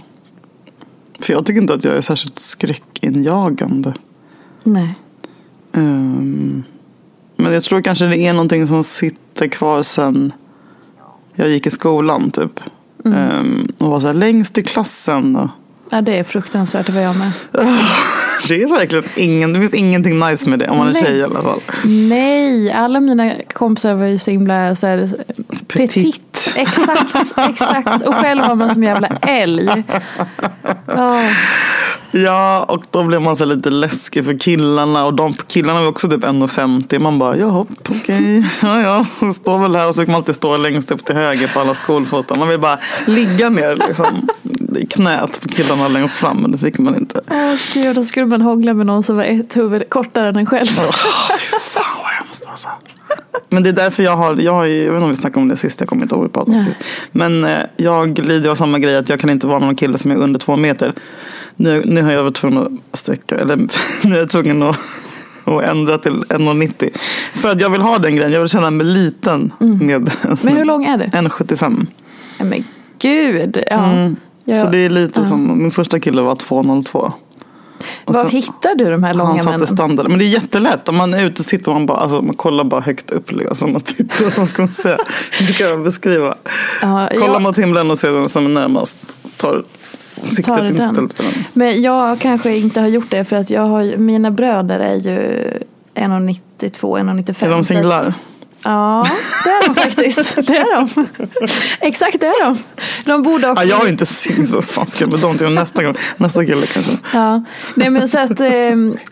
[1.19, 3.93] För jag tycker inte att jag är särskilt skräckinjagande.
[4.63, 4.95] Nej.
[5.73, 6.63] Ehm,
[7.35, 10.31] men jag tror kanske det är någonting som sitter kvar sen
[11.35, 12.59] jag gick i skolan typ.
[13.05, 15.35] Ehm, och var så här längst i klassen.
[15.35, 15.49] Och,
[15.89, 17.31] Ja, det är fruktansvärt att vara jag med.
[18.47, 21.01] det är verkligen ingen, det finns ingenting nice med det om man är Nej.
[21.03, 21.61] tjej i alla fall.
[21.85, 25.09] Nej, alla mina kompisar var ju så himla så här,
[25.67, 26.53] petit.
[26.55, 27.15] Exakt,
[27.49, 28.07] exakt.
[28.07, 29.69] Och själv var man som jävla älg.
[30.87, 31.19] Ja,
[32.15, 35.05] Ja, och då blev man så lite läskig för killarna.
[35.05, 36.99] Och de killarna var också typ 1,50.
[36.99, 38.49] Man bara, jaha, okej.
[38.61, 39.87] Ja, ja, jag står väl här.
[39.87, 42.39] Och så fick man alltid stå längst upp till höger på alla skolfoton.
[42.39, 44.27] Man vill bara ligga ner liksom,
[44.77, 46.37] i knät på killarna längst fram.
[46.37, 47.21] Men det fick man inte.
[47.31, 50.45] Åh gud, då skulle man hångla med någon som var ett huvud kortare än en
[50.45, 50.67] själv.
[50.77, 50.85] Vad
[52.33, 52.67] hemskt alltså.
[53.49, 55.47] Men det är därför jag har, jag, har jag vet inte om vi snackade om
[55.47, 56.77] det sist, jag kommer inte ihåg vad vi sist.
[57.11, 60.11] Men eh, jag lider av samma grej att jag kan inte vara någon kille som
[60.11, 60.93] är under två meter.
[61.55, 63.55] Nu, nu har jag varit tvungen att sträcka, eller
[64.03, 64.79] nu är jag tvungen att,
[65.45, 66.97] att ändra till 1,90.
[67.33, 70.37] För att jag vill ha den grejen, jag vill känna mig liten med Mm.
[70.43, 71.05] Men hur lång är du?
[71.05, 71.85] 1,75.
[72.39, 72.63] Nej, Men
[72.99, 73.63] gud.
[73.69, 73.85] Ja.
[73.91, 74.15] Mm.
[74.45, 75.25] Jag- Så det är lite ja.
[75.25, 77.11] som, min första kille var 2,02.
[78.05, 79.67] Och Var hittar du de här långa han satte männen?
[79.67, 80.11] standarden.
[80.11, 80.89] Men det är jättelätt.
[80.89, 83.31] Om man är ute sitter man bara, alltså man kollar bara högt upp.
[83.31, 84.97] Liksom, man tittar, vad ska man säga?
[85.47, 86.35] Det kan jag beskriva.
[86.81, 88.95] Ja, Kolla jag- mot himlen och ser vem som är närmast.
[89.37, 89.63] Tar
[90.23, 90.81] siktet Tar den.
[90.81, 91.33] inställt på den.
[91.53, 95.17] Men jag kanske inte har gjort det för att jag har, mina bröder är ju
[95.95, 97.45] 1,92, 1,95.
[97.45, 98.13] Är de singlar?
[98.63, 99.07] Ja,
[99.43, 100.35] det är de faktiskt.
[100.35, 101.07] Det är de.
[101.79, 102.57] Exakt det är de.
[103.05, 103.63] De borde också...
[103.63, 105.95] Ja, jag är inte singel så fan ska jag med dem till nästa gång.
[106.17, 106.91] Nästa kille kanske.
[107.13, 107.43] Ja,
[107.75, 108.47] nej men så att eh,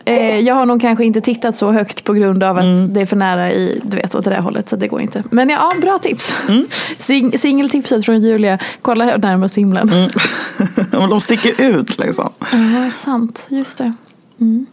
[0.04, 2.92] eh, jag har nog kanske inte tittat så högt på grund av att Mm.
[2.94, 5.22] det är för nära i, du vet, åt det där hållet så det går inte.
[5.30, 6.34] Men ja, bra tips.
[6.48, 6.66] Mm.
[6.98, 9.90] Sing, singeltipset från Julia, kolla här närmast himlen.
[9.92, 10.10] Mm.
[11.10, 12.30] De sticker ut liksom.
[12.52, 13.92] Ja, sant, just det.
[14.40, 14.66] Mm.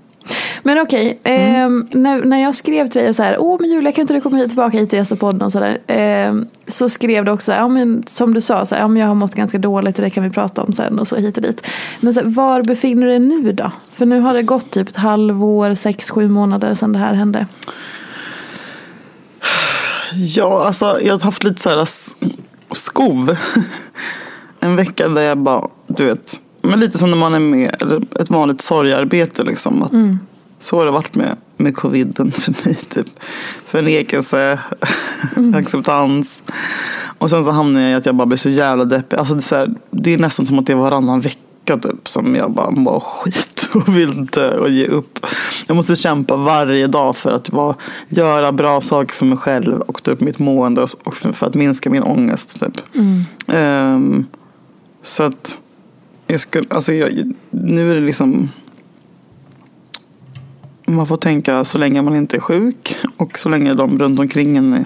[0.63, 4.01] Men okej, ehm, när, när jag skrev till dig så här, åh men Julia kan
[4.01, 5.81] inte du komma hit tillbaka hit till gästapodden och sådär.
[5.87, 9.07] Ehm, så skrev du också, ja men som du sa, så här, ja, men jag
[9.07, 11.43] har mått ganska dåligt och det kan vi prata om sen och så hit och
[11.43, 11.61] dit.
[11.99, 13.71] Men så här, var befinner du dig nu då?
[13.93, 17.47] För nu har det gått typ ett halvår, sex, sju månader sedan det här hände.
[20.13, 21.87] Ja, alltså jag har haft lite så här
[22.71, 23.37] skov.
[24.59, 28.01] En vecka där jag bara, du vet, men lite som när man är med eller
[28.19, 29.83] ett vanligt sorgarbete liksom.
[29.83, 29.91] Att
[30.59, 32.75] Så har det varit med, med coviden för mig.
[32.75, 33.07] Typ.
[33.65, 34.59] Förnekelse,
[35.55, 36.41] acceptans.
[37.17, 39.17] Och sen så hamnar jag i att jag bara blir så jävla deppig.
[39.17, 42.35] Alltså det, är här, det är nästan som att det är varannan vecka typ, som
[42.35, 45.25] jag bara mår skit och vill dö och ge upp.
[45.67, 47.75] Jag måste kämpa varje dag för att bara
[48.09, 52.03] göra bra saker för mig själv och typ mitt mående och- för, att minska min
[52.03, 52.59] ångest.
[52.59, 52.81] Typ.
[53.47, 54.25] Ehm,
[55.03, 55.57] så att
[56.31, 58.49] jag skulle, alltså jag, nu är det liksom
[60.85, 64.57] man får tänka så länge man inte är sjuk och så länge de runt omkring
[64.57, 64.85] en är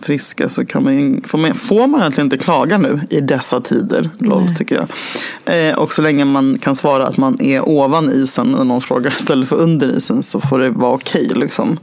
[0.00, 4.10] friska så kan man, får man, får man egentligen inte klaga nu i dessa tider.
[4.18, 5.68] Lol, tycker jag.
[5.68, 9.10] Eh, och så länge man kan svara att man är ovan isen när någon frågar
[9.18, 11.30] istället för under isen så får det vara okej.
[11.34, 11.78] liksom.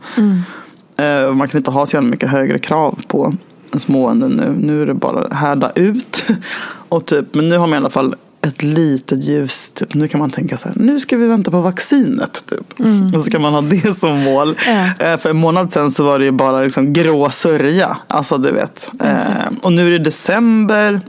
[0.97, 3.33] Eh, och man kan inte ha så mycket högre krav på
[3.69, 4.53] ens mående nu.
[4.57, 6.25] Nu är det bara härda ut.
[6.89, 9.71] Och typ, men nu har man i alla fall ett litet ljus.
[9.73, 9.93] Typ.
[9.93, 12.45] Nu kan man tänka så här, nu ska vi vänta på vaccinet.
[12.49, 12.79] Typ.
[13.15, 14.55] Och så kan man ha det som mål.
[14.99, 17.97] Eh, för en månad sedan så var det ju bara liksom grå sörja.
[18.07, 18.89] Alltså du vet.
[18.99, 21.01] Eh, och nu är det december.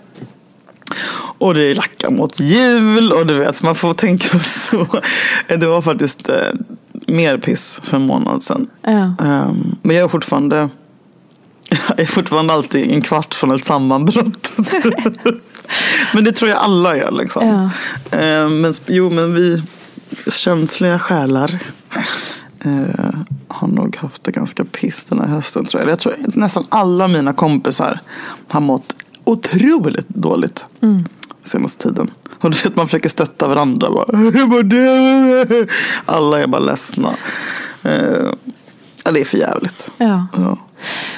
[1.39, 4.87] Och det är lacka mot jul och du vet, man får tänka så.
[5.49, 6.37] Det var faktiskt eh,
[7.07, 8.67] mer piss för en månad sedan.
[8.83, 10.69] Ehm, men jag är fortfarande
[11.89, 14.51] jag är fortfarande alltid en kvart från ett sammanbrott.
[16.15, 17.47] men det tror jag alla är liksom.
[17.49, 17.71] Ja.
[18.19, 19.63] Ehm, men jo, men vi
[20.31, 21.59] känsliga själar
[22.65, 23.15] eh,
[23.49, 25.91] har nog haft det ganska piss den här hösten tror jag.
[25.91, 28.01] Jag tror att nästan alla mina kompisar
[28.49, 30.67] har mått otroligt dåligt
[31.45, 32.11] senaste tiden.
[32.41, 33.89] Och du vet man försöker stötta varandra.
[36.07, 37.15] Alla är bara ledsna.
[37.83, 38.33] Eh,
[39.05, 39.91] det är för jävligt.
[39.99, 40.27] Ja.
[40.37, 40.59] Ja.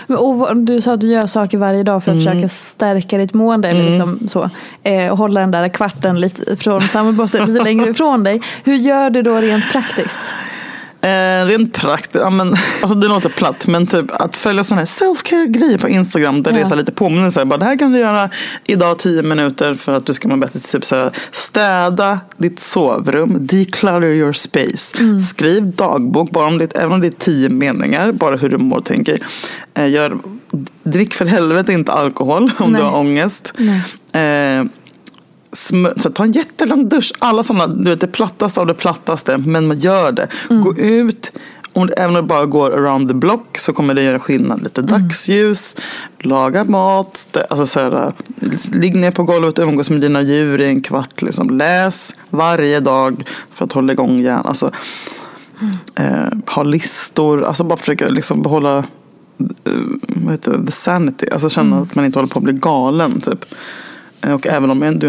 [0.08, 3.68] Och, du sa att du gör saker varje dag för att försöka stärka ditt mående.
[3.68, 4.50] Eller liksom så,
[4.82, 8.40] eh, och hålla den där kvarten lite från sammanbrottet lite längre ifrån dig.
[8.64, 10.20] Hur gör du då rent praktiskt?
[11.04, 12.48] Eh, rent praktiskt, ja, men,
[12.82, 16.52] alltså det låter platt men typ att följa sådana här self-care grejer på Instagram där
[16.52, 16.66] det är Ja.
[16.68, 17.44] så lite påminnelser.
[17.44, 18.30] Bara, det här kan du göra
[18.66, 20.60] idag 10 minuter för att du ska må bättre.
[20.60, 24.96] Typ så här, städa ditt sovrum, declutter your space.
[25.30, 28.76] Skriv dagbok, bara om det, även om det är 10 meningar, bara hur du mår
[28.76, 29.18] och tänker.
[29.74, 30.18] Eh, gör,
[30.82, 32.80] drick för helvete inte alkohol om Nej.
[32.80, 33.52] du har ångest.
[34.12, 34.64] Eh,
[35.96, 37.12] så ta en jättelång dusch.
[37.18, 39.38] Alla sådana, du vet det plattaste av det plattaste.
[39.38, 40.28] Men man gör det.
[40.48, 41.32] Gå ut.
[41.72, 44.62] Om det, även om det bara går around the block så kommer det göra skillnad.
[44.62, 45.76] Lite dagsljus,
[46.18, 47.28] laga mat.
[47.30, 48.12] Det, alltså så här,
[48.72, 51.22] ligg ner på golvet och umgås med dina djur i en kvart.
[51.22, 51.50] Liksom.
[51.50, 54.46] Läs varje dag för att hålla igång hjärnan.
[54.46, 54.70] Alltså,
[55.94, 57.44] eh, ha listor.
[57.44, 59.72] Alltså bara försöka liksom behålla eh,
[60.06, 61.26] vad heter det, the sanity.
[61.32, 63.20] Alltså känna att man inte håller på att bli galen.
[63.20, 63.44] Typ.
[64.26, 65.06] Eh, Och även om jag inte,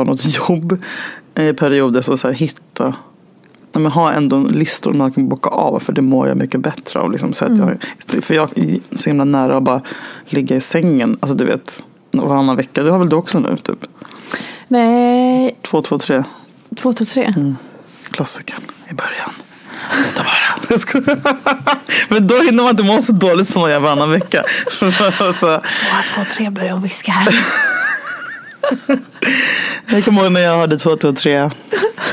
[0.00, 0.78] har något jobb
[1.38, 2.94] i perioder så, så här, hitta
[3.72, 7.00] Nej, men ha ändå listor man kan bocka av för det mår jag mycket bättre
[7.00, 7.12] av.
[7.12, 7.78] Liksom, så att jag,
[8.24, 9.80] för jag är så himla nära att bara
[10.26, 11.16] ligga i sängen.
[11.20, 12.82] Alltså du vet, varannan vecka.
[12.82, 13.56] Det har väl du också nu?
[13.56, 13.86] Typ.
[14.68, 16.24] Nej, Två, två, tre.
[16.76, 17.32] två, två, tre.
[18.10, 19.30] Klassikern i början.
[20.16, 20.56] Ta bara.
[22.08, 24.42] Men då hinner man inte må så dåligt som man gör varannan vecka.
[24.70, 25.32] Så, Två,
[26.14, 27.34] två, tre börjar viska här.
[29.90, 31.50] jag kommer ihåg när jag hade två, två, tre.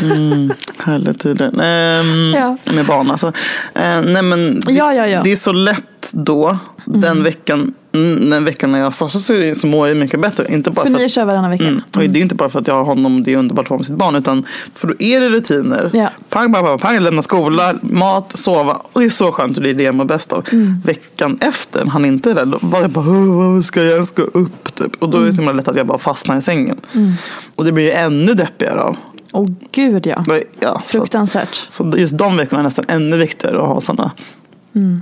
[0.01, 1.61] Mm, härliga tider.
[1.63, 2.57] Ehm, Ja.
[2.73, 3.27] Med barn alltså.
[3.75, 5.21] Eh, nej men det, ja, ja.
[5.23, 6.57] det är så lätt då.
[6.85, 10.45] Den veckan mm, den veckan när jag Sasha så, så mår jag mycket bättre.
[10.53, 11.63] Inte bara För för ni att, kör varannan vecka.
[11.67, 13.69] mm, och det är inte bara för att jag har honom, det är underbart att
[13.69, 14.15] vara med sitt barn.
[14.15, 15.89] Utan för då är det rutiner.
[15.93, 16.09] Ja.
[16.29, 18.81] Pang, pang, pang, pang, lämna skola, mat, sova.
[18.93, 20.47] Och det är så skönt och det är det jag mår bäst av.
[20.51, 20.75] Mm.
[20.85, 24.07] Veckan efter, han inte är där, då var jag bara, "Åh, vad ska jag, jag
[24.07, 25.03] ska upp typ.
[25.03, 25.47] Och då är det så Mm.
[25.47, 26.77] himla lätt att jag bara fastnar i sängen.
[27.55, 28.97] Och det blir ju ännu deppigare av.
[29.35, 30.23] Åh gud ja.
[30.59, 31.65] Ja, så, Fruktansvärt.
[31.69, 34.11] så just de veckorna är nästan ännu viktigare att ha sådana
[34.75, 35.01] Mm.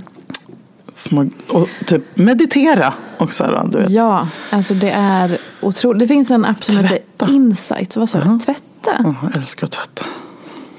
[0.94, 3.90] Små, och typ meditera och så här, du vet.
[3.90, 5.98] Ja, alltså det är otroligt.
[5.98, 6.88] Det finns en app som Tvätta.
[6.94, 7.96] heter Insight.
[7.96, 8.38] Vad sa du?
[8.38, 8.96] Tvätta?
[9.04, 10.04] Åh, jag älskar att tvätta.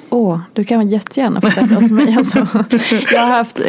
[0.09, 2.15] Åh, du kan jättegärna få tvätta hos mig.
[2.17, 2.47] Alltså.
[3.11, 3.65] Jag har haft eh,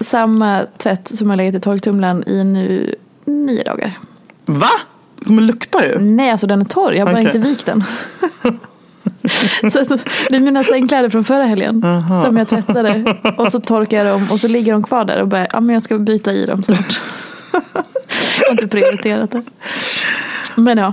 [0.00, 3.98] samma tvätt som har legat i torktumlaren i nu nio dagar.
[4.44, 4.70] Va?
[5.18, 5.98] Det kommer lukta ju.
[5.98, 6.92] Nej, alltså den är torr.
[6.92, 7.84] Jag har bara inte vikt den.
[9.72, 9.88] så att,
[10.28, 11.84] det är mina sängkläder från förra helgen
[12.24, 13.16] som jag tvättade.
[13.38, 15.74] Och så torkar jag dem och så ligger de kvar där och bara, ja men
[15.74, 17.00] jag ska byta i dem snart.
[18.40, 19.42] jag har inte prioriterat det.
[20.54, 20.92] Men ja.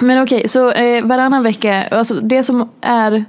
[0.00, 3.24] Men okej, så eh, varannan vecka, alltså det som är,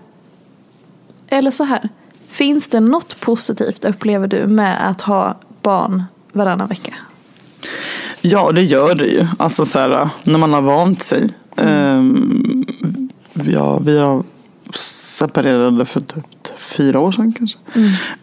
[1.27, 1.89] eller så här.
[2.29, 6.93] Finns det något positivt upplever du med att ha barn varannan vecka?
[8.21, 9.27] Ja, det gör det ju.
[9.39, 11.29] Alltså så här, när man har vant sig.
[11.57, 12.46] Ehm,
[13.51, 14.23] ja, vi har
[14.79, 16.25] separerade för typ
[16.57, 17.57] fyra år sedan kanske.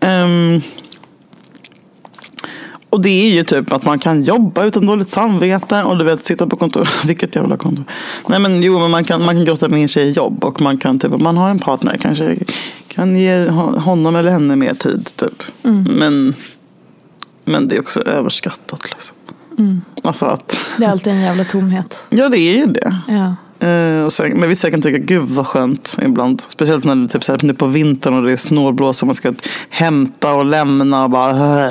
[0.01, 0.61] Ehm,
[2.91, 6.25] och det är ju typ att man kan jobba utan dåligt samvete och du vet
[6.25, 6.89] sitta på kontor.
[7.07, 7.85] Vilket jävla kontor.
[8.29, 10.79] Nej men jo, men man kan, man kan grotta ner sig i jobb och man
[10.79, 12.39] kan typ, om man har en partner kanske
[12.89, 15.43] kan ge ho- honom eller henne mer tid typ.
[15.89, 16.35] Men,
[17.45, 19.17] men det är också överskattat liksom.
[20.05, 22.07] Alltså att, Det är alltid en jävla tomhet.
[22.11, 22.97] ja det är ju det.
[23.09, 23.35] Ja.
[23.61, 26.43] Eh, och sen, men vissa kan tycka gud vad skönt ibland.
[26.49, 29.35] Speciellt när det typ, så här, på vintern och det är snålblåst och man ska
[29.69, 31.71] hämta och lämna och bara.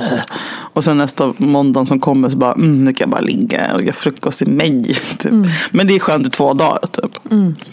[0.73, 3.81] Och sen nästa måndag som kommer så bara mm, nu kan jag bara ligga och
[3.81, 4.83] göra frukost i mig.
[5.19, 5.33] Typ.
[5.71, 7.11] Men det är skönt i två dagar typ.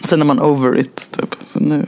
[0.05, 1.35] Sen är man over it typ.
[1.53, 1.87] Så nu.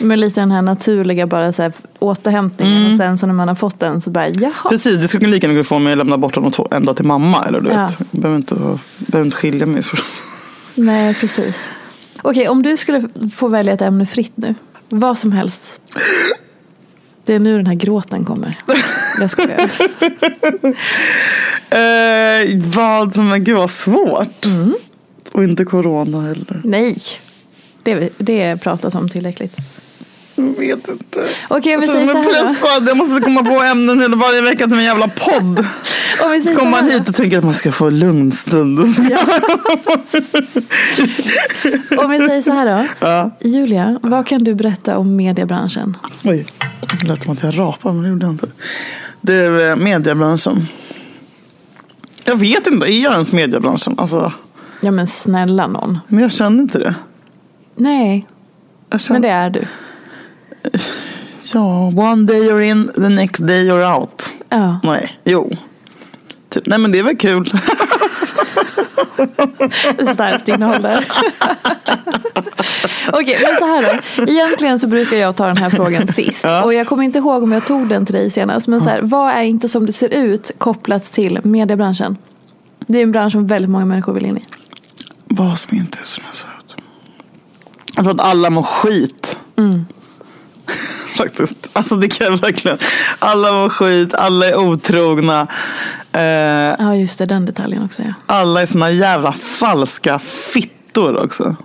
[0.00, 3.54] Med lite den här naturliga bara så här, återhämtningen och sen så när man har
[3.54, 4.52] fått den så bara jaha.
[4.70, 7.04] Precis, det skulle kunna lika mycket få mig att lämna bort honom en dag till
[7.04, 7.44] mamma.
[7.44, 7.86] Eller du Ja.
[7.86, 7.96] vet.
[7.98, 8.54] Jag behöver inte,
[8.98, 10.00] behöver inte skilja mig från
[10.76, 11.66] Nej precis.
[12.22, 14.54] Okej om du skulle få välja ett ämne fritt nu.
[14.88, 15.82] Vad som helst.
[17.24, 18.58] Det är nu den här gråten kommer.
[19.20, 19.70] Jag skojar.
[21.70, 24.46] Eh, vad som är, gud vad svårt.
[25.32, 26.60] Och inte corona heller.
[26.64, 26.96] Nej.
[27.82, 29.56] Det, det pratas om tillräckligt.
[30.36, 31.28] Jag vet inte.
[31.48, 32.88] Okej om vi säger så här pressad.
[32.88, 35.58] Jag måste komma på ämnen hela varje vecka till min jävla podd.
[36.24, 38.78] Om vi säger Kommer man hit och tänker att man ska få lugn stund.
[41.98, 42.86] Om vi säger så här då.
[43.06, 43.30] Ja.
[43.40, 45.96] Julia, vad kan du berätta om mediebranschen?
[46.24, 46.46] Oj,
[47.00, 48.46] det lät som att jag rapade men det gjorde jag inte.
[49.20, 50.66] Du, eh, mediebranschen.
[52.24, 53.94] Jag vet inte, är jag ens mediebranschen?
[53.98, 54.32] Alltså,
[54.80, 55.98] Ja men snälla någon.
[56.08, 56.94] men jag känner inte det.
[57.76, 58.26] Nej,
[58.98, 59.64] känner, men det är du.
[61.54, 64.32] Ja, one day you're in, the next day you're out.
[64.48, 64.80] Ja.
[64.82, 65.50] Nej, jo.
[66.48, 67.52] Typ, nej men det är väl kul.
[70.14, 71.06] Starkt innehåll där.
[73.12, 73.82] Okej, men så här
[74.16, 74.22] då.
[74.32, 76.44] Egentligen så brukar jag ta den här frågan sist.
[76.64, 78.68] Och jag kommer inte ihåg om jag tog den till dig senast.
[78.68, 82.16] Men så här, vad är inte som det ser ut kopplat till mediebranschen?
[82.86, 84.44] Det är en bransch som väldigt många människor vill in i.
[85.24, 86.82] Vad som inte är så söt.
[87.94, 89.38] Jag tror att alla mår skit.
[89.56, 89.86] Mm.
[91.16, 91.68] Faktiskt.
[91.72, 92.78] Alltså det kan jag verkligen.
[93.18, 95.46] Alla mår skit, alla är otrogna.
[96.12, 96.22] Eh,
[96.78, 97.26] Ja, just det.
[97.26, 98.12] Den detaljen också ja.
[98.26, 101.56] alla är såna jävla falska fittor också.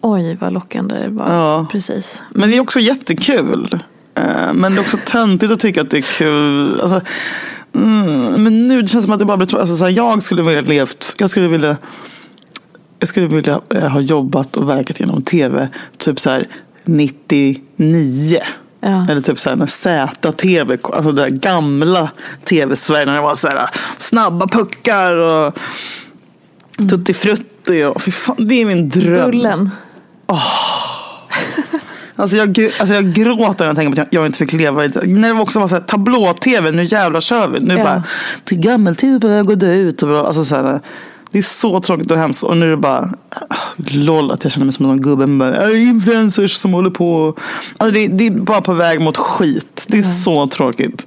[0.00, 1.34] Oj, vad lockande det var.
[1.34, 1.66] Ja.
[1.72, 2.22] Precis.
[2.30, 3.78] Men det är också jättekul.
[4.14, 6.80] Eh, men det är också töntigt att tycka att det är kul.
[6.80, 7.00] Alltså,
[7.74, 10.22] mm, men nu det känns det som att det bara blir alltså, så här, Jag
[10.22, 11.76] skulle vilja levt, jag skulle vilja
[12.98, 15.68] jag skulle vilja eh, ha jobbat och verkat genom tv
[15.98, 16.44] typ så här
[16.84, 18.38] 99.
[18.80, 19.06] Ja.
[19.10, 22.10] Eller typ så här när ZTV, alltså det där gamla
[22.44, 25.58] tv-Sverige när det var så här snabba puckar och
[26.90, 29.30] tutti frutti och fy fan, det är min dröm.
[29.30, 29.70] Bullen.
[32.16, 34.84] Alltså jag, alltså jag gråter när jag tänker på att jag, jag inte fick leva
[34.84, 35.06] i det.
[35.06, 37.60] När det också var så här, tablå-tv, nu jävlar kör vi.
[37.60, 37.84] Nu Ja.
[37.84, 38.02] bara,
[38.44, 40.02] till gammel-tv börjar gå ut.
[40.02, 40.80] Och alltså så här,
[41.34, 42.42] Det är så tråkigt och hemskt.
[42.42, 43.10] Och nu är det bara,
[43.50, 45.26] ah, lol att jag känner mig som en gubbe.
[45.26, 47.34] med bara, "Är Influencers som håller på.
[47.76, 49.84] Alltså det, det är bara på väg mot skit.
[49.86, 51.06] Det är så tråkigt.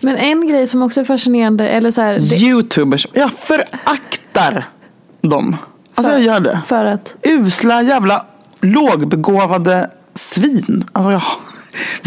[0.00, 4.68] Men en grej som också är fascinerande, eller så här, det, Youtubers, jag föraktar
[5.22, 5.56] dem.
[5.94, 6.60] Alltså jag gör det.
[6.66, 8.26] för att Usla jävla
[8.60, 10.84] lågbegåvade svin.
[10.92, 11.22] Alltså jag,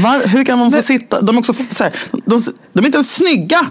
[0.04, 1.22] var, hur kan man få sitta?
[1.22, 1.94] De är också så här,
[2.26, 2.42] de,
[2.74, 3.68] de är inte ens snygga.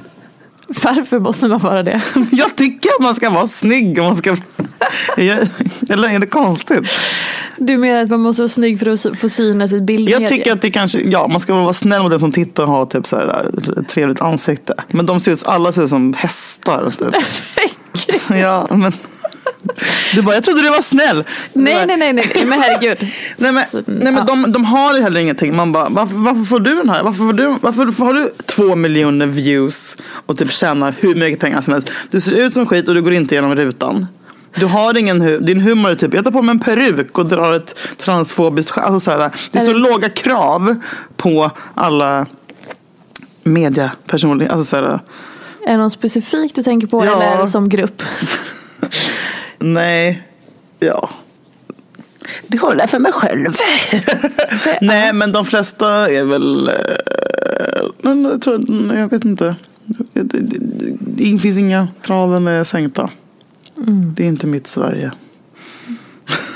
[0.69, 2.03] Varför måste man vara det?
[2.33, 3.99] Jag tycker att man ska vara snygg.
[3.99, 4.37] Man ska,
[5.17, 5.39] Jag-
[5.91, 6.85] eller är det konstigt?
[7.59, 10.21] Du menar att man måste vara snygg för att få synas i bildmedia?
[10.21, 12.69] Jag tycker att det kanske, ja man ska vara snäll mot den som tittar och
[12.69, 13.51] ha typ så här,
[13.81, 14.75] ett trevligt ansikte.
[14.89, 16.93] Men de ser ut, alla ser ut som hästar.
[16.99, 17.15] Typ.
[18.31, 18.93] Ja, men.
[20.15, 21.25] Du bara, jag trodde du var snäll.
[21.53, 22.99] Nej, bara, nej, nej, nej, men herregud.
[23.37, 25.57] Nej men, nej, men de, de har ju heller ingenting.
[25.57, 27.03] Man bara, varför, varför får du den här?
[27.03, 29.97] Varför, får du, varför har du två miljoner views
[30.27, 31.91] och typ tjänar hur mycket pengar som helst?
[32.11, 34.07] Du ser ut som skit och du går inte genom rutan.
[34.57, 37.27] Du har ingen hu- din humor är typ, jag tar på mig en peruk och
[37.27, 38.87] drar ett transfobiskt skämt.
[38.87, 40.77] Alltså Det är så Eller- låga krav
[41.17, 42.27] på alla
[43.43, 44.57] mediapersonligheter.
[44.57, 44.85] Alltså så här,
[45.67, 47.23] Är det någon specifikt du tänker på Ja.
[47.23, 48.03] eller som grupp?
[49.59, 50.23] Nej,
[50.79, 51.11] ja.
[52.47, 53.57] Det håller jag för mig själv.
[54.81, 56.69] Nej, men de flesta är väl...
[56.69, 56.75] eh,
[58.03, 58.65] Men jag, tror,
[58.97, 59.55] jag vet inte.
[61.01, 63.11] Det, finns inga kraven är sänkta.
[64.17, 65.11] Det är inte mitt Sverige.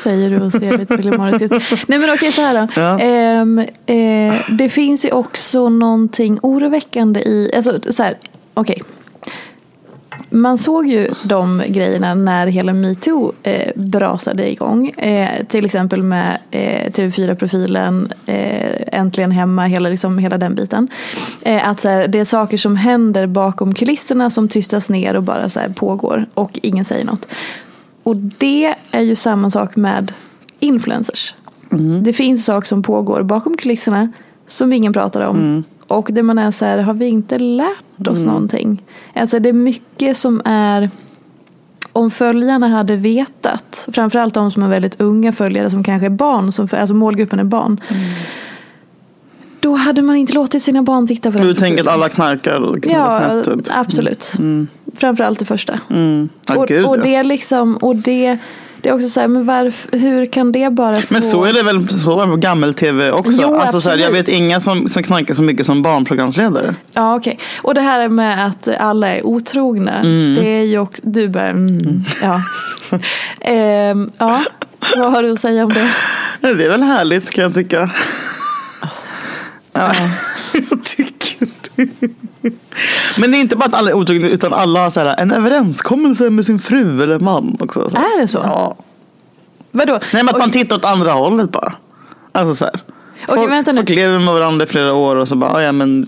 [0.03, 1.89] Säger du och ser lite filmariskt ut.
[1.89, 2.81] Nej men okej så här då.
[2.81, 2.99] Ja.
[3.01, 8.19] Ehm, eh, det finns ju också någonting oroväckande i, alltså så här,
[8.55, 8.83] okej.
[10.31, 14.89] Man såg ju de grejerna när hela metoo eh, brasade igång.
[14.89, 20.89] Eh, till exempel med eh, TV4-profilen, eh, Äntligen hemma, hela, liksom, hela den biten.
[21.43, 25.23] Eh, att så här, det är saker som händer bakom kulisserna som tystas ner och
[25.23, 27.27] bara så här, pågår och ingen säger något.
[28.03, 30.12] Och det är ju samma sak med
[30.59, 31.35] influencers.
[32.03, 34.12] Det finns saker som pågår bakom kulisserna
[34.47, 35.64] som ingen pratar om.
[35.89, 38.82] Och det man är så här, har vi inte lärt oss någonting?
[39.14, 40.91] Alltså det är mycket som är
[41.93, 46.53] om följarna hade vetat, framförallt de som är väldigt unga följare som kanske är barn,
[46.53, 47.80] som, alltså målgruppen är barn.
[49.61, 52.61] Då hade man inte låtit sina barn titta på Du den tänker att alla knarkar
[52.64, 53.45] och knullar Ja, snett?
[53.45, 53.66] Typ.
[53.76, 54.32] absolut.
[54.95, 55.80] Framförallt det första.
[55.91, 56.28] Mm.
[56.49, 58.39] Ja, och, gud, och det är liksom, och det,
[58.89, 61.07] är också så här, men varför, hur kan det bara få...
[61.09, 63.39] Men så är det väl så på gammel-tv också?
[63.43, 66.74] Jo, alltså, så här, jag vet inga som, som knarkar så mycket som barnprogramsledare.
[66.93, 67.39] Ja okej.
[67.62, 70.03] Och det här med att alla är otrogna.
[70.36, 72.43] Det är ju också, du bara, mm, ja.
[73.41, 74.41] Ehm, ja,
[74.97, 75.91] vad har du att säga om det?
[76.41, 77.91] Ja, Det är väl härligt kan jag tycka.
[78.80, 79.12] Alltså,
[79.72, 79.95] Ja.
[80.70, 82.09] jag tycker det.
[83.18, 85.32] Men det är inte bara att alla är otrogna utan alla har så här, en
[85.32, 87.91] överenskommelse med sin fru eller man också.
[87.91, 87.97] Så.
[87.97, 88.39] Är det så?
[88.45, 88.76] Ja.
[89.72, 89.93] vadå?
[89.93, 91.74] Nej men att man Okej, tittar åt andra hållet bara.
[92.32, 92.74] Alltså så här.
[93.28, 93.78] Okej, folk, vänta nu.
[93.80, 96.07] folk lever med varandra i flera år och så bara, "Ah, ja men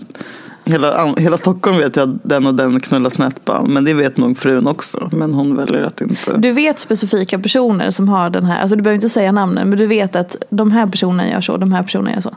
[0.65, 3.63] hela, hela Stockholm vet ju att den och den knullar snett bara.
[3.63, 5.09] Men det vet nog frun också.
[5.11, 6.37] Men hon väljer att inte.
[6.37, 9.77] Du vet specifika personer som har den här, alltså du behöver inte säga namnen, men
[9.79, 12.35] du vet att de här personerna gör så, de här personerna gör så.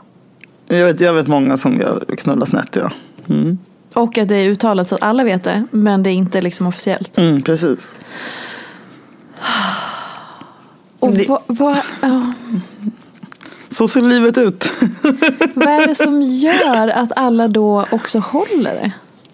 [0.67, 2.91] Jag vet, jag vet många som gör knullar snett ja.
[3.29, 3.57] Mm.
[3.95, 6.67] Och att det är uttalat så att alla vet det, men det är inte liksom
[6.67, 7.17] officiellt.
[7.17, 7.91] Mm, precis.
[10.99, 12.33] Och Det- vad, vad, ja,
[13.69, 14.71] Så ser livet ut.
[15.53, 18.91] vad är det som gör att alla då också håller det?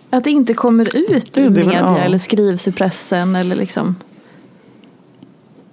[0.10, 1.98] Att det inte kommer ut i Det- är väl- media ja.
[2.00, 3.96] eller skrivs i pressen eller liksom.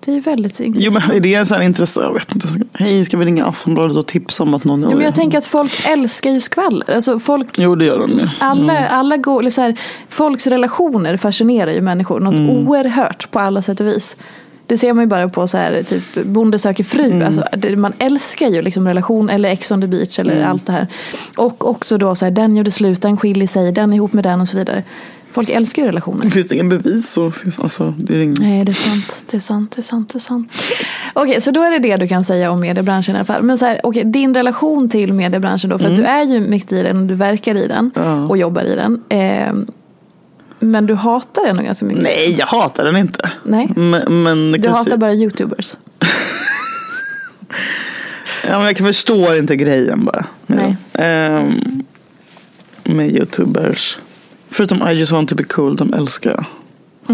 [0.08, 0.94] Det är väldigt intressant.
[0.94, 2.00] Jo men är det sån här intresse?
[2.00, 2.48] Jag vet inte.
[2.72, 5.46] Hej, ska vi ringa Aftonbladet och tipsa om att någon Jo, men jag tänker att
[5.46, 6.94] folk älskar ju skvaller.
[6.94, 8.28] Alltså folk, Jo det gör de ju.
[8.38, 9.76] alla, alla går, eller så här,
[10.08, 12.50] folks relationer fascinerar ju människor något Mm.
[12.68, 14.16] oerhört på alla sätt och vis.
[14.66, 17.04] Det ser man ju bara på så här, typ Bonde söker fru.
[17.10, 17.26] Mm.
[17.26, 20.50] Alltså, det, man älskar ju liksom relation eller Ex on the beach eller Mm.
[20.50, 20.86] allt det här.
[21.36, 24.24] Och också då så här, den gjorde slut, den skiljer sig, den är ihop med
[24.24, 24.82] den och så vidare.
[25.38, 26.30] Folk älskar ju relationer.
[26.30, 28.36] Finns det ingen bevis så finns alltså, det är ingen...
[28.40, 29.24] Nej, det är sant.
[29.30, 30.52] Det är sant, det är sant, det är sant.
[31.12, 33.42] Okej, så då är det det du kan säga om mediebranschen i alla fall.
[33.42, 36.72] Men så här, okej, din relation till mediebranschen då, för att du är ju mitt
[36.72, 38.08] i den och du verkar i den Mm.
[38.08, 38.26] Ja.
[38.28, 39.02] och jobbar i den.
[39.08, 39.66] Ehm,
[40.60, 42.02] men du hatar den nog ganska mycket.
[42.02, 43.30] Nej, jag hatar den inte.
[43.44, 43.68] Nej.
[43.76, 44.78] Men, men Du kanske...
[44.78, 45.76] hatar bara youtubers.
[48.44, 50.24] Ja, men jag kan förstå inte grejen bara.
[50.46, 50.76] Nej.
[50.92, 51.60] Ehm,
[52.84, 53.98] med youtubers.
[54.58, 56.44] Förutom I just want to be cool, de älskar jag.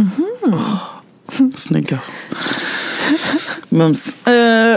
[0.02, 0.26] Mhm.
[0.42, 0.76] Oh,
[1.54, 2.00] snygga.
[3.68, 4.16] Mums.
[4.28, 4.76] Uh,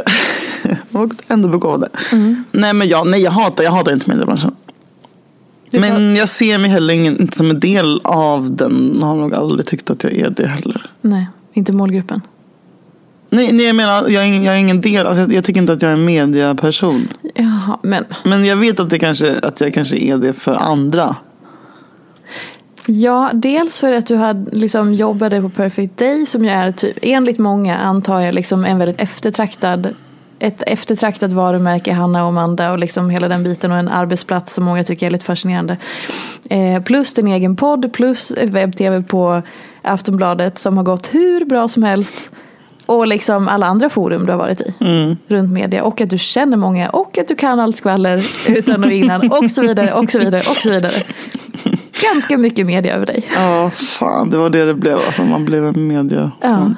[1.01, 1.89] och ändå begåvade.
[2.11, 2.43] Mm.
[2.51, 4.55] Nej men jag, nej, jag hatar, jag hatar inte mediebranschen.
[5.72, 9.01] Men jag ser mig heller ingen, inte som en del av den.
[9.03, 10.86] Har nog aldrig tyckt att jag är det heller.
[11.01, 12.22] Nej, Inte målgruppen.
[13.30, 15.61] Nej, nej jag menar, jag är, ingen- jag är ingen del, alltså, jag, jag tycker
[15.61, 17.07] inte att jag är en mediaperson.
[17.36, 21.15] Jaha, men Men jag vet att, det kanske, att jag kanske är det för andra.
[22.89, 26.97] Ja, dels för att du hade, liksom, jobbade på Perfect Day som ju är typ,
[27.01, 29.95] enligt många antar jag liksom en väldigt eftertraktad
[30.39, 34.63] ett eftertraktat varumärke, Hanna och Amanda och liksom hela den biten och en arbetsplats som
[34.63, 35.77] många tycker är lite fascinerande.
[36.49, 39.41] Eh, plus din egen podd, plus webb-tv på
[39.81, 42.31] Aftonbladet som har gått hur bra som helst.
[42.88, 44.73] Och liksom alla andra forum du har varit i
[45.27, 45.83] runt media.
[45.83, 49.51] Och att du känner många och att du kan allt skvaller utan och innan och
[49.51, 50.93] så vidare och så vidare och så vidare.
[52.03, 53.29] Ganska mycket media över dig.
[53.35, 54.95] Ja, fan det var det det blev.
[54.95, 56.31] Alltså, man blev en media.
[56.41, 56.69] Ja.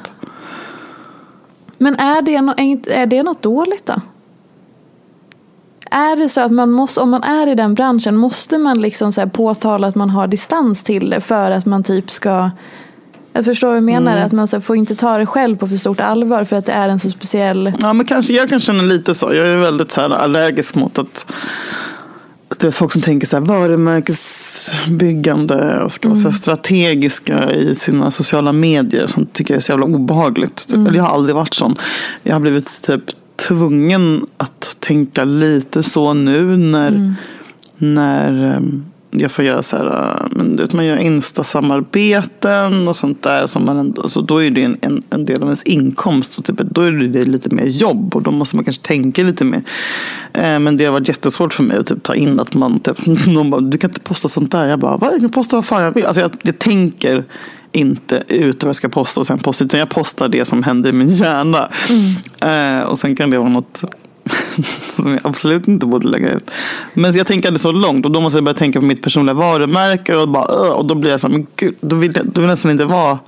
[1.77, 4.01] Men är det, no- är det något dåligt då?
[5.91, 9.13] Är det så att man måste, om man är i den branschen, måste man liksom
[9.13, 12.49] så påtala att man har distans till det för att man typ ska
[13.33, 14.25] jag förstår vad jag menar, Mm.
[14.25, 16.71] att man så får inte ta det själv på för stort allvar för att det
[16.71, 19.33] är en så speciell Ja, men kanske, jag kan känna lite så.
[19.33, 21.25] Jag är väldigt så här, allergisk mot att,
[22.49, 27.51] att det är folk som tänker så här, varumärkesbyggande och ska vara så här strategiska
[27.51, 29.07] i sina sociala medier.
[29.07, 30.67] Sånt tycker jag är så jävla obehagligt.
[30.67, 30.87] Typ.
[30.87, 31.75] Eller jag har aldrig varit sån.
[32.23, 33.03] Jag har blivit typ
[33.47, 37.15] tvungen att tänka lite så nu när,
[37.77, 42.95] när ehm, jag får göra så här, äh, men du vet, man gör Insta-samarbeten och
[42.95, 43.47] sånt där.
[43.47, 46.37] Som man ändå, så då är det en, en, en del av ens inkomst.
[46.37, 49.43] Och typ, då är det lite mer jobb och då måste man kanske tänka lite
[49.43, 49.61] mer.
[50.33, 53.05] Eh, men det har varit jättesvårt för mig att typ, ta in att man, typ,
[53.27, 54.67] någon bara, du kan inte posta sånt där.
[54.67, 55.11] Jag bara?
[55.11, 56.05] Jag kan posta vad fan jag vill.
[56.05, 57.25] Alltså, jag, jag tänker
[57.71, 59.65] inte ut vad jag ska posta och sen posta.
[59.65, 61.69] Utan jag postar det som händer i min hjärna.
[62.41, 63.83] Eh, och sen kan det vara något
[64.95, 66.51] som jag absolut inte borde lägga ut.
[66.93, 69.33] Men jag tänker aldrig så långt och då måste jag börja tänka på mitt personliga
[69.33, 72.41] varumärke och, bara, och då blir jag så här, men gud, då vill jag, då
[72.41, 73.19] vill jag nästan inte vara,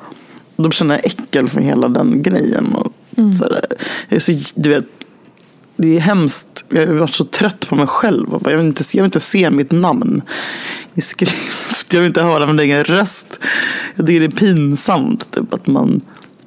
[0.56, 2.76] då känner jag äckel för hela den grejen.
[2.76, 2.94] Och,
[3.36, 3.66] så där.
[4.10, 4.86] jag är så, du vet,
[5.76, 8.28] det är hemskt, jag har varit så trött på mig själv.
[8.46, 10.22] Jag vill inte, se- jag vill inte se mitt namn
[10.96, 13.40] i skrift, jag vill inte höra min egen röst.
[13.96, 16.02] Jag tycker det är pinsamt typ, att man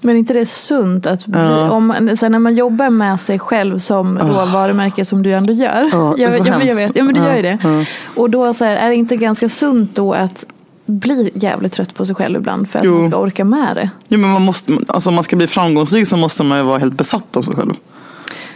[0.05, 1.71] Men är inte det sunt att bli, Ja.
[1.71, 5.85] om, så när man jobbar med sig själv som då varumärke som du ändå gör.
[5.85, 6.79] Är så jag, jag hemskt.
[6.79, 7.59] vet, ja men du gör ju det.
[7.63, 7.85] ja.
[8.15, 10.47] Och då så här, är det inte ganska sunt då att
[10.87, 13.01] bli jävligt trött på sig själv ibland för att Jo.
[13.01, 13.91] man ska orka med det?
[14.09, 16.79] Ja, men man måste, alltså om man ska bli framgångsrik så måste man ju vara
[16.79, 17.75] helt besatt av sig själv.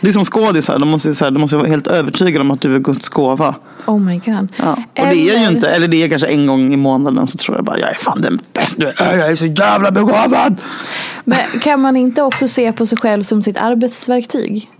[0.01, 2.61] Det är som skådisar, de måste, så här, de måste vara helt övertygade om att
[2.61, 3.55] du är Guds gåva.
[3.87, 4.49] Oh my god.
[4.57, 4.73] Ja.
[4.73, 7.39] Och det är ju Eller- inte, eller det är kanske en gång i månaden så
[7.39, 10.57] tror jag bara jag är fan den bästa jag är så jävla begåvad.
[11.25, 14.71] Men kan man inte också se på sig själv som sitt arbetsverktyg?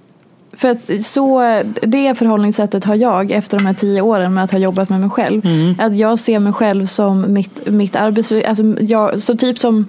[0.57, 1.41] För att så,
[1.83, 5.11] det förhållningssättet har jag efter de här tio åren med att ha jobbat med mig
[5.11, 5.47] själv.
[5.47, 5.75] Mm.
[5.79, 8.49] Att jag ser mig själv som mitt, mitt arbetsverktyg.
[8.49, 9.87] Alltså jag, så typ som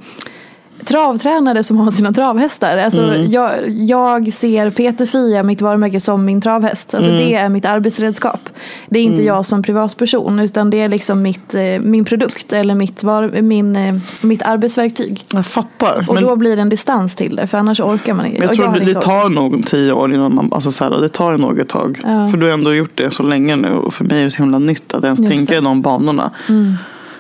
[0.86, 2.78] travtränare som har sina travhästar.
[2.78, 3.32] Alltså Mm.
[3.32, 6.94] jag, jag ser Peter Fia, mitt varumärke, som min travhäst.
[6.94, 7.22] Alltså Mm.
[7.26, 8.50] Det är mitt arbetsredskap.
[8.90, 12.76] Det är inte jag som privatperson utan det är liksom mitt, eh, min produkt eller
[12.76, 15.26] mitt, var, min, eh, mitt arbetsverktyg.
[15.34, 16.06] Jag fattar.
[16.08, 18.42] Och men, då blir det en distans till det för annars orkar man inte.
[18.44, 21.10] jag tror hade det, det tar nog tio år innan man, alltså så här, det
[21.10, 22.02] tar ett tag.
[22.04, 22.28] Ja.
[22.32, 24.44] För du har ändå gjort det så länge nu och för mig är det så
[24.44, 25.58] himla nytt att ens Just tänka det.
[25.58, 25.72] Mm.
[25.72, 26.32] i de banorna.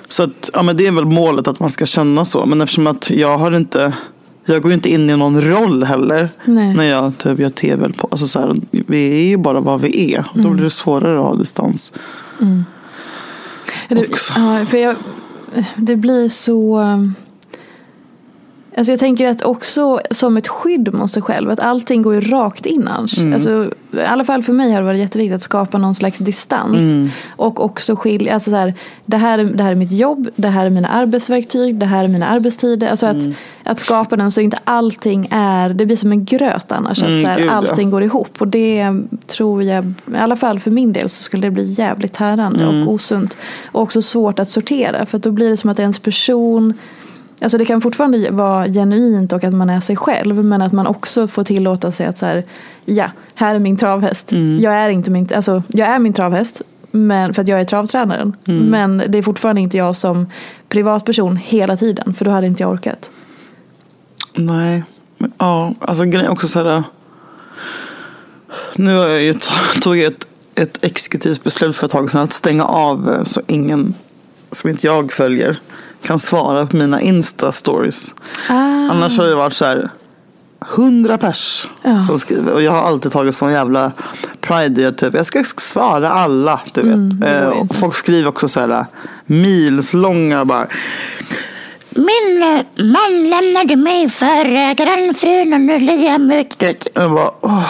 [0.09, 2.45] Så att, ja, men det är väl målet att man ska känna så.
[2.45, 3.93] Men eftersom att jag har inte
[4.45, 6.73] jag går ju inte in i någon roll heller Nej.
[6.73, 7.89] när jag typ gör tv.
[7.93, 10.17] på- Alltså så här, vi är ju bara vad vi är.
[10.33, 10.45] Mm.
[10.45, 11.93] Då blir det svårare att ha distans.
[13.89, 14.33] Det, också.
[14.35, 14.95] ja, för jag,
[15.75, 16.79] det blir så...
[18.77, 22.21] Alltså jag tänker att också som ett skydd mot sig själv, att allting går ju
[22.21, 23.17] rakt in annars.
[23.17, 23.33] Mm.
[23.33, 26.77] Alltså, I alla fall för mig har det varit jätteviktigt att skapa någon slags distans.
[26.79, 27.09] Mm.
[27.35, 28.73] Och också skilja, alltså så här,
[29.05, 32.03] det, här, är- det här är mitt jobb, det här är mina arbetsverktyg, det här
[32.03, 32.87] är mina arbetstider.
[32.89, 33.33] Alltså att, Mm.
[33.63, 37.01] att skapa den så inte allting är, det blir som en gröt annars.
[37.01, 37.51] Mm, att så här, gud, ja.
[37.51, 38.35] allting går ihop.
[38.41, 38.93] Och det
[39.27, 42.87] tror jag, i alla fall för min del så skulle det bli jävligt tärande Mm.
[42.87, 43.37] och osunt.
[43.71, 46.73] Och också svårt att sortera för då blir det som att ens person
[47.41, 50.87] Alltså det kan fortfarande vara genuint och att man är sig själv men att man
[50.87, 52.45] också får tillåta sig att så här,
[52.85, 54.31] ja, här är min travhäst.
[54.59, 56.61] Jag är inte min, alltså jag är min travhäst
[56.91, 58.35] men, för att jag är travtränaren.
[58.45, 60.27] Men det är fortfarande inte jag som
[60.69, 63.11] privatperson hela tiden för då hade inte jag orkat.
[64.33, 64.83] Nej,
[65.17, 66.83] men ja, alltså grejen är också så här.
[68.75, 69.33] Nu har jag ju
[69.81, 73.93] tagit ett, ett exekutivt beslut för ett tag sedan att stänga av eh, så ingen
[74.51, 75.59] som inte jag följer
[76.01, 78.13] kan svara på mina Insta-stories.
[78.49, 78.53] Ah.
[78.91, 79.89] Annars har det varit så här
[80.59, 82.03] hundra pers Ja.
[82.07, 83.91] som skriver och jag har alltid tagit sån jävla
[84.41, 86.59] pride att typ, jag ska svara alla.
[86.73, 86.93] Du vet.
[86.95, 87.77] Mm, eh, och inte.
[87.77, 88.85] folk skriver också så här
[89.25, 90.67] milslånga bara
[91.89, 96.87] min eh, man lämnade mig för eh, grannfrun och nu ligger jag med ut.
[96.95, 97.63] Jag bara, åh.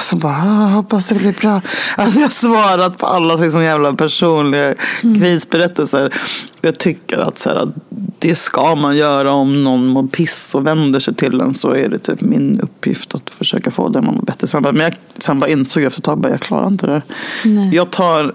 [0.00, 1.60] Så bara, "Ah, hoppas det blir bra.
[1.96, 4.74] Alltså jag har svarat på alla liksom jävla personliga
[5.20, 6.14] krisberättelser.
[6.60, 7.74] Jag tycker att, så här, att
[8.18, 11.54] det ska man göra om någon mår piss och vänder sig till en.
[11.54, 14.46] Så är det typ min uppgift att försöka få den att må bättre.
[14.46, 16.86] Sen bara, men jag sen bara insåg jag efter ett tag, bara, jag klarar inte
[16.86, 17.02] det.
[17.44, 17.74] Nej.
[17.74, 18.34] Jag tar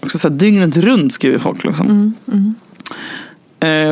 [0.00, 1.64] också så här, dygnet runt skriver folk.
[1.64, 2.14] Liksom.
[2.26, 2.34] Eh,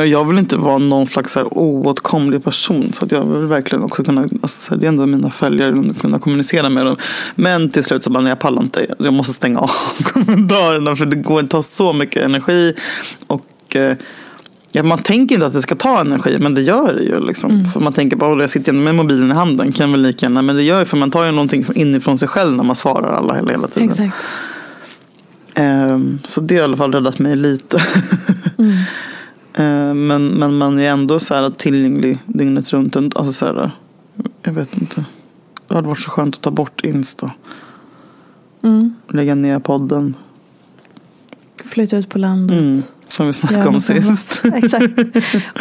[0.09, 2.93] Jag vill inte vara någon slags så här oåtkomlig person.
[2.93, 6.69] Så att jag vill verkligen också kunna, alltså det är ändå mina följare, kunna kommunicera
[6.69, 6.95] med dem.
[7.35, 8.87] Men till slut så bara, jag pallar inte.
[8.99, 9.71] Jag måste stänga av
[10.03, 12.73] kommentarerna för det går att ta så mycket energi.
[13.27, 13.97] Och eh,
[14.71, 17.19] ja, man tänker inte att det ska ta energi, men det gör det ju.
[17.27, 17.65] Liksom.
[17.73, 20.41] För man tänker bara, "Åh, jag sitter med mobilen i handen, kan väl lika gärna.
[20.41, 23.11] Men det gör ju, för man tar ju någonting inifrån sig själv när man svarar
[23.13, 23.89] alla hela, hela tiden.
[23.89, 24.15] Exakt.
[25.53, 27.77] Ehm, Så det har i alla fall räddat mig lite.
[28.57, 28.73] Ehm,
[29.63, 32.95] men, men man är ändå så här tillgänglig dygnet runt.
[32.95, 33.71] Alltså så här,
[34.43, 35.05] jag vet inte.
[35.67, 37.31] Det hade varit så skönt att ta bort Insta.
[39.07, 40.17] Lägga ner podden.
[41.65, 42.57] Flytta ut på landet.
[42.57, 44.41] Mm, som vi snackade Göra om sist.
[44.53, 44.99] Exakt.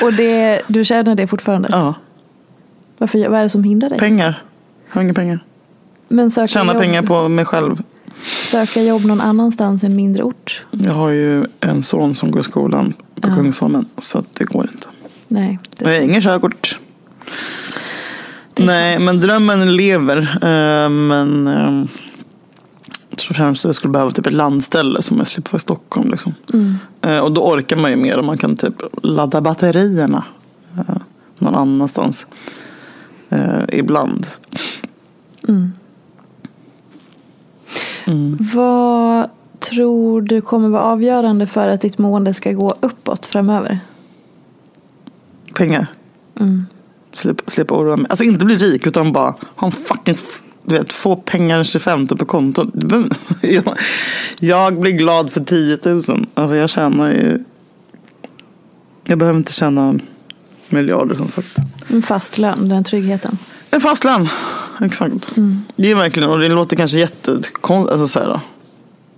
[0.02, 1.68] Och det, du känner det fortfarande?
[1.72, 1.94] Ja,
[2.98, 3.98] Varför, vad är det som hindrar dig?
[3.98, 4.42] pengar.
[4.88, 5.38] Jag har inga pengar.
[6.08, 7.82] Men Tjäna pengar på mig själv.
[8.24, 10.64] Söka jobb någon annanstans i en mindre ort?
[10.70, 13.34] Jag har ju en son som går i skolan på Ja.
[13.34, 13.86] Kungsholmen.
[13.98, 14.86] Så det går inte.
[15.28, 15.58] Nej.
[15.78, 16.78] Jag har Det, ingen körkort.
[18.54, 19.04] Det Nej, sant.
[19.04, 20.18] men drömmen lever.
[20.42, 21.46] Eh, Men
[23.10, 25.60] jag tror främst att jag skulle behöva typ ett landställe som jag slipper vara i
[25.60, 26.10] Stockholm.
[26.10, 26.34] Liksom.
[26.52, 26.74] Mm.
[27.02, 30.24] Eh, Och då orkar man ju mer om man kan typ ladda batterierna
[30.78, 30.96] eh,
[31.38, 32.26] någon annanstans.
[33.30, 33.62] Eh,
[38.06, 38.40] ibland.
[38.54, 39.30] vad
[39.60, 43.80] tror du kommer vara avgörande för att ditt mående ska gå uppåt framöver?
[45.54, 45.86] Pengar.
[46.40, 46.66] Mm.
[47.12, 48.06] Slippa, slippa oroa mig.
[48.10, 50.16] Alltså inte bli rik utan bara ha en fucking
[50.66, 52.68] du vet, få pengar den 25 på kontot.
[53.42, 53.78] Jag,
[54.38, 56.26] jag blir glad för 10 000.
[56.34, 57.44] Alltså jag tjänar ju...
[59.06, 59.94] Jag behöver inte tjäna
[60.68, 61.56] miljarder som sagt.
[61.88, 63.38] En fast lön, den tryggheten.
[63.70, 64.28] En fast lön.
[64.80, 65.30] Exakt.
[65.76, 67.92] Det är verkligen, och det låter kanske jättekonstigt.
[67.92, 68.40] Alltså så här, då.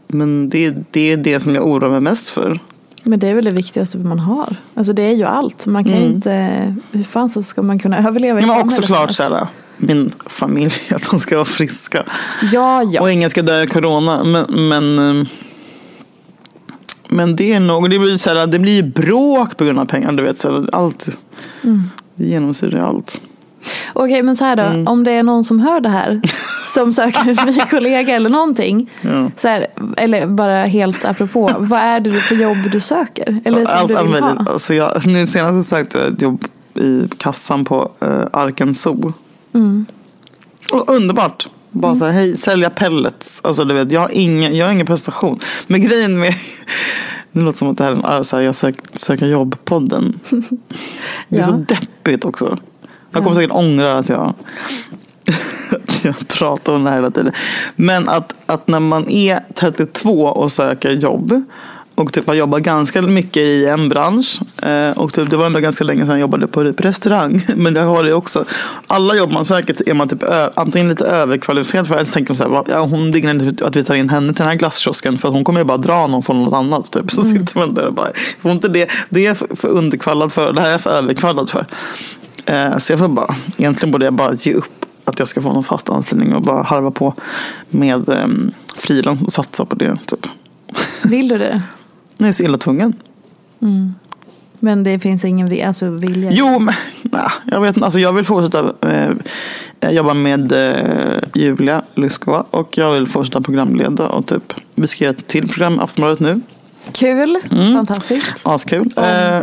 [0.07, 2.61] men det, det är det som jag oroar mig mest för.
[3.02, 4.57] Men det är väl det viktigaste man har.
[4.74, 5.66] Alltså det är ju allt.
[5.66, 8.57] Man kan ju inte, hur fan så ska man kunna överleva i Mm.
[8.57, 9.46] Men också samhället klart så här,
[9.76, 12.04] min familj, att de ska vara friska.
[12.52, 13.00] Ja, ja.
[13.00, 14.24] Och ingen ska dö i corona.
[14.24, 15.26] Men, men, eh,
[17.09, 19.84] men det är nog, det blir, så här, det blir ju bråk på grund av
[19.84, 20.12] pengar.
[20.12, 21.09] Du vet, så här, allt.
[22.14, 23.20] Det genomsyrar allt.
[23.93, 24.62] Okej, men så här då.
[24.62, 24.89] Mm.
[24.89, 26.21] Om det är någon som hör det här.
[26.67, 28.91] Som söker en ny kollega eller någonting.
[29.01, 29.31] Ja.
[29.37, 31.51] Så här, eller bara helt apropå.
[31.59, 33.41] vad är det för jobb du söker?
[33.45, 34.45] Eller som Allt, du vill ha?
[34.53, 36.45] Alltså jag, nu senast sökte jag ett jobb
[36.75, 39.12] i kassan på uh, Arken Zoo.
[39.55, 39.87] Mm.
[40.73, 41.49] Och underbart.
[41.71, 43.41] Bara så här, hej, sälja pellets.
[43.45, 45.39] Alltså du vet, jag har ingen, jag har ingen prestation.
[45.67, 46.35] Men grejen med,
[47.33, 50.19] det låter som att det här är en så här, jag sök, söker jobb-podden.
[51.29, 52.59] Det är så deppigt också.
[53.17, 54.35] Jag kommer säkert ångra att jag,
[55.71, 57.33] att jag pratar om det här hela tiden.
[57.77, 61.43] Men att, att när man är 32 och söker jobb
[61.95, 64.41] och typ har jobbat ganska mycket i en bransch.
[64.62, 67.47] eh, Och typ, det var ändå ganska länge sedan jag jobbade på typ restaurang.
[67.57, 68.45] Men det har det också.
[68.87, 70.23] Alla jobb man söker är man typ
[70.55, 71.95] antingen lite överkvalificerad för.
[71.95, 74.09] Eller så tänker man så här, "Va, ja, hon dignar inte att vi tar in
[74.09, 75.19] henne till den här glasskiosken.
[75.19, 76.91] För att hon kommer ju bara dra någon från något annat.
[76.93, 77.11] Typ.
[77.12, 78.09] Så sitter man där och bara,
[78.43, 80.53] får inte det, det är för, underkvallad för.
[80.53, 81.67] Det här är för överkvallad för.
[82.47, 85.53] Eh, så jag får bara, egentligen borde jag bara ge upp att jag ska få
[85.53, 87.14] någon fast anställning och bara harva på
[87.68, 88.26] med eh,
[88.76, 89.99] frilans och satsa på det.
[90.07, 90.26] Typ.
[91.05, 91.62] Vill du det?
[92.18, 92.93] Jag är så illa tvungen.
[94.61, 96.30] Men det finns ingen vi- alltså, vilja?
[96.32, 97.84] Jo, men nej, jag vet inte.
[97.84, 98.72] Alltså, jag vill fortsätta
[99.80, 105.05] eh, jobba med eh, Julia Lyskova och jag vill fortsätta programleda och typ vi ska
[105.05, 106.41] göra ett till program Aftonbladet nu.
[106.93, 107.74] Kul, Mm.
[107.74, 108.41] fantastiskt.
[108.43, 108.91] Askul.
[108.97, 109.41] Eh,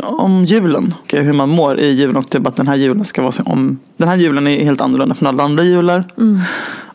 [0.00, 0.94] om julen.
[1.12, 3.78] Hur man mår i julen och typ att den här julen ska vara så om.
[3.96, 6.04] Den här julen är helt annorlunda från alla andra jular.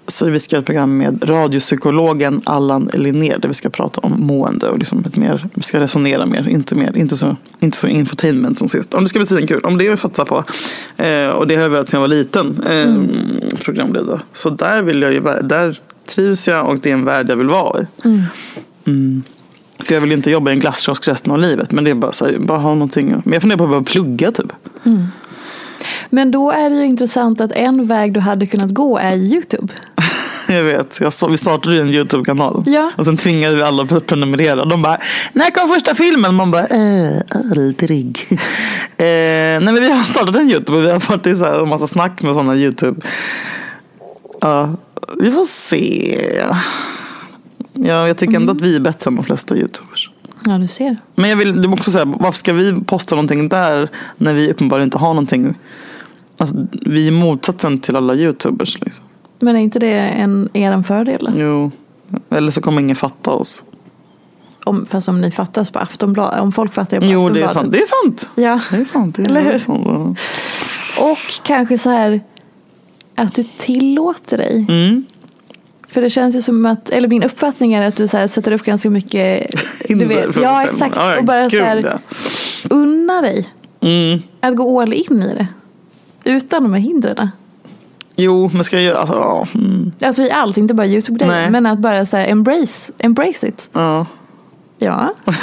[0.07, 4.13] Så vi ska göra ett program med radiopsykologen Allan Linnér där vi ska prata om
[4.17, 7.87] mående och liksom ett mer, vi ska resonera mer, inte, mer, inte, så, inte så
[7.87, 8.93] infotainment som sist.
[8.93, 10.43] Om det ska bli svinkul, om det är att satsa på.
[10.97, 14.19] Eh, och det har jag velat sedan jag var liten, eh, programledare.
[14.33, 15.79] Så där vill jag ju, där
[16.15, 17.85] trivs jag och det är en värld jag vill vara i.
[18.85, 19.23] Mm.
[19.79, 21.71] Så jag vill inte jobba i en glasskiosk resten av livet.
[21.71, 23.21] Men det är bara så här, bara ha någonting.
[23.23, 24.53] Men jag funderar på att börja plugga typ.
[26.09, 29.73] Men då är det ju intressant att en väg du hade kunnat gå är YouTube.
[30.47, 32.63] Jag vet, jag så, vi startade ju en YouTube-kanal.
[32.65, 32.91] Ja.
[32.97, 34.65] Och sen tvingade vi alla att prenumerera.
[34.65, 34.97] De bara,
[35.33, 36.35] när kom första filmen?
[36.35, 38.27] Man bara, eh, aldrig.
[38.31, 38.37] eh,
[38.97, 41.69] nej men vi har startat en YouTube och vi har fått i så här en
[41.69, 43.01] massa snack med sådana YouTube.
[44.41, 44.75] Ja,
[45.19, 46.17] vi får se.
[47.75, 50.09] Ja, jag tycker ändå att vi är bättre än de flesta YouTubers.
[50.45, 50.97] Ja, du ser.
[51.15, 54.97] Men jag vill också säga, varför ska vi posta någonting där när vi uppenbarligen inte
[54.97, 55.55] har någonting?
[56.37, 58.79] Alltså, vi är motsatsen till alla YouTubers.
[58.81, 59.03] Liksom.
[59.39, 61.29] Men är inte det en, er en fördel?
[61.37, 61.71] Jo,
[62.29, 63.63] eller så kommer ingen fatta oss.
[64.63, 67.45] Om, fast om ni fattas på Aftonbladet, om folk fattar er på Jo, det är
[67.45, 67.53] Aftonbladet.
[67.53, 67.71] sant.
[67.71, 68.29] Det är sant.
[68.35, 68.59] Ja.
[68.77, 69.15] Det är sant.
[69.15, 69.59] Det är Eller hur?
[69.59, 70.17] sant.
[71.01, 72.21] Och kanske så här
[73.15, 74.65] att du tillåter dig.
[74.69, 75.05] Mm.
[75.87, 78.51] För det känns ju som att, eller min uppfattning är att du så här sätter
[78.51, 80.95] upp ganska mycket du Hinder vet, för Ja exakt.
[80.95, 81.99] Ja, och bara så gud, här ja.
[82.69, 83.49] unna dig
[83.81, 84.19] Mm.
[84.41, 85.47] att gå all in i det.
[86.31, 87.29] Utan de här hindren.
[88.15, 89.47] Jo, men ska jag göra, alltså, ja.
[89.55, 89.91] Mm.
[90.01, 91.31] Alltså i allt, inte bara YouTube-grejer.
[91.33, 91.49] Nej.
[91.49, 93.69] Men att bara så här embrace, embrace it.
[93.73, 94.05] ja.
[94.77, 95.13] Ja.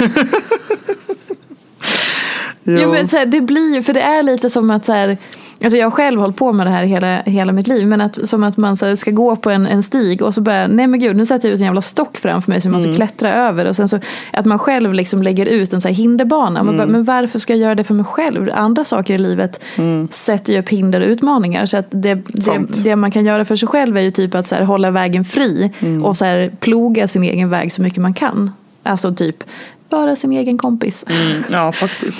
[2.63, 2.79] Jo.
[2.79, 5.17] Ja, men så här, det blir ju, för det är lite som att så här,
[5.63, 8.29] alltså jag har själv hållit på med det här hela, hela mitt liv, men att,
[8.29, 10.87] som att man så här, ska gå på en, en stig och så börjar, nej
[10.87, 13.33] men gud, nu sätter jag ut en jävla stock framför mig som man ska klättra
[13.33, 13.99] över och sen så
[14.33, 16.63] att man själv liksom lägger ut en så hinderbana.
[16.63, 18.49] Man bara, men varför ska jag göra det för mig själv?
[18.53, 19.63] Andra saker i livet
[20.09, 21.65] sätter ju upp hinder och utmaningar.
[21.65, 24.47] Så att det, det, det man kan göra för sig själv är ju typ att
[24.47, 25.71] så här, hålla vägen fri
[26.03, 28.51] och så här, ploga sin egen väg så mycket man kan.
[28.83, 29.43] Alltså typ,
[29.89, 31.05] vara sin egen kompis.
[31.07, 32.19] Mm, ja, faktiskt.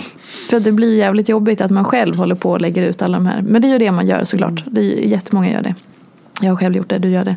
[0.50, 3.26] För det blir jävligt jobbigt att man själv håller på och lägger ut alla de
[3.26, 3.42] här.
[3.42, 4.64] Men det är ju det man gör såklart.
[4.68, 5.76] Det är jättemånga gör det.
[6.42, 7.36] Jag har själv gjort det, du gör det.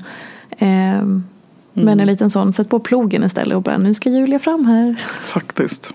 [0.58, 1.24] Ehm,
[1.72, 4.94] Men en liten sån, sätt på plogen istället och bara nu ska Julia fram här.
[5.20, 5.94] Faktiskt.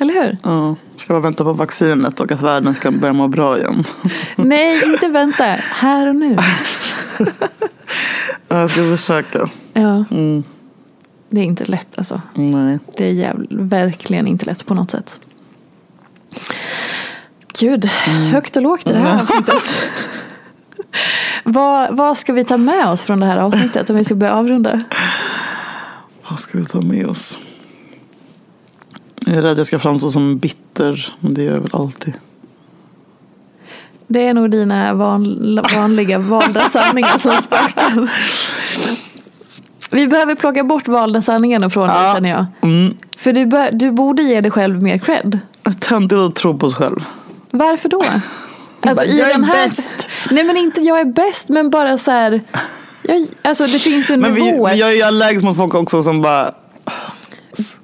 [0.00, 0.38] Eller hur?
[0.42, 0.74] Ja.
[0.96, 3.84] Ska bara vänta på vaccinet och att världen ska börja må bra igen.
[4.36, 5.44] Nej, inte vänta.
[5.60, 6.36] Här och nu.
[8.48, 9.48] Ja, Jag ska försöka.
[9.72, 10.04] Ja.
[11.30, 12.20] Det är inte lätt alltså.
[12.34, 12.78] Nej.
[12.96, 15.20] Det är jävl- verkligen inte lätt på något sätt.
[17.58, 17.84] Gud,
[18.32, 19.62] högt och lågt i det här avsnittet.
[21.44, 24.34] vad, vad ska vi ta med oss från det här avsnittet om vi ska börja
[24.34, 24.82] avrunda?
[26.30, 27.38] Vad ska vi ta med oss?
[29.26, 31.14] Jag är rädd jag ska framstå som bitter.
[31.20, 32.14] Men det gör jag väl alltid.
[34.06, 38.10] Det är nog dina van, vanliga valda sanningar som spökar.
[39.90, 42.14] Vi behöver plocka bort valda sanningarna från dig Ja.
[42.14, 42.46] känner jag.
[42.62, 42.94] Mm.
[43.16, 45.38] För du, du borde ge dig själv mer cred.
[45.80, 47.04] Töntigt att tro på sig själv.
[47.50, 48.02] Varför då?
[48.84, 49.68] Alltså, bara, "Jag är här...
[49.68, 49.90] bäst."
[50.30, 52.42] Nej men inte jag är bäst men bara så här.
[53.02, 54.70] Jag, alltså det finns ju Men vi, nivåer.
[54.70, 56.52] men jag är ju allergisk mot folk också som bara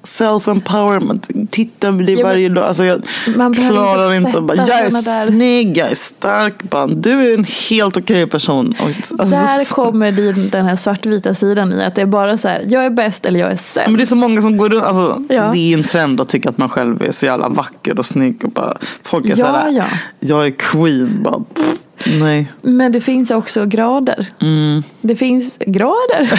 [0.03, 1.38] Self-empowerment.
[1.49, 2.63] Titta på det Ja, varje dag.
[2.63, 3.01] Alltså jag
[3.35, 6.63] man klarar inte att Bara, jag är där- snygg, jag är stark.
[6.63, 8.75] Bara, du är en helt okej person.
[8.79, 12.47] Och, alltså, Där kommer din, den här svartvita sidan i att det är bara så
[12.47, 12.63] här.
[12.67, 13.87] Jag är bäst eller jag är sämst.
[13.87, 14.83] men det är så många som går runt.
[14.83, 15.51] Alltså, Ja.
[15.53, 18.45] Det är en trend att tycka att man själv är så jävla vacker och snygg.
[18.45, 19.83] Och bara, folk är Ja, så här, ja.
[20.19, 21.19] jag är queen.
[21.23, 21.75] Bara, pff,
[22.05, 22.47] nej.
[22.61, 24.27] Men det finns också grader.
[24.41, 24.83] Mm.
[25.01, 26.29] Det finns grader.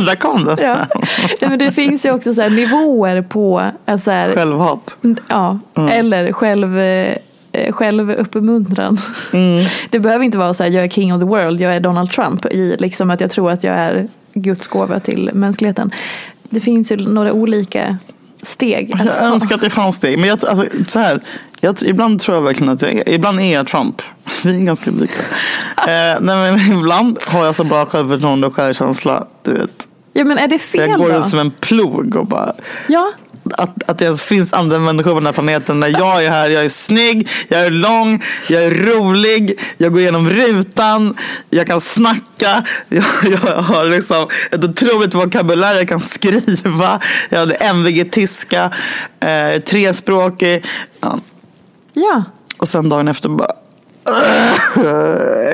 [0.06, 0.56] Där kom det.
[0.62, 0.76] Ja.
[1.40, 4.98] Nej, men det finns ju också så här nivåer på att så här, Självhat.
[5.28, 5.58] ja,
[5.90, 7.16] eller själv, eh,
[7.72, 8.98] självuppmuntran.
[9.32, 9.64] Mm.
[9.90, 12.10] Det behöver inte vara så här, jag är king of the world, jag är Donald
[12.10, 15.90] Trump i liksom att jag tror att jag är Guds gåva till mänskligheten.
[16.42, 17.96] Det finns ju några olika
[18.42, 19.24] steg Jag ta.
[19.24, 20.16] önskar att det fanns det.
[20.16, 21.20] Men jag, alltså, så här,
[21.60, 24.02] jag, ibland tror jag verkligen att jag ibland är jag Trump.
[24.42, 25.18] Vi är ganska lika.
[25.78, 29.26] eh, nej, men ibland har jag så bra självförtroende och självkänsla.
[29.42, 29.86] Du vet.
[30.12, 31.18] Ja men är det fel Jag går då?
[31.18, 32.52] ut som en plog och bara
[32.88, 33.12] Ja,
[33.54, 36.50] att, att det ens finns andra människor på den här planeten när jag är här.
[36.50, 41.16] Jag är snygg, jag är lång, jag är rolig, jag går igenom rutan,
[41.50, 47.56] jag kan snacka, jag, jag har liksom ett otroligt vokabulär, jag kan skriva, jag har
[47.60, 48.70] MVG-tyska,
[49.20, 50.64] eh, trespråkig.
[51.00, 51.18] Ja.
[51.96, 52.24] Ja.
[52.58, 53.52] Och sen dagen efter bara...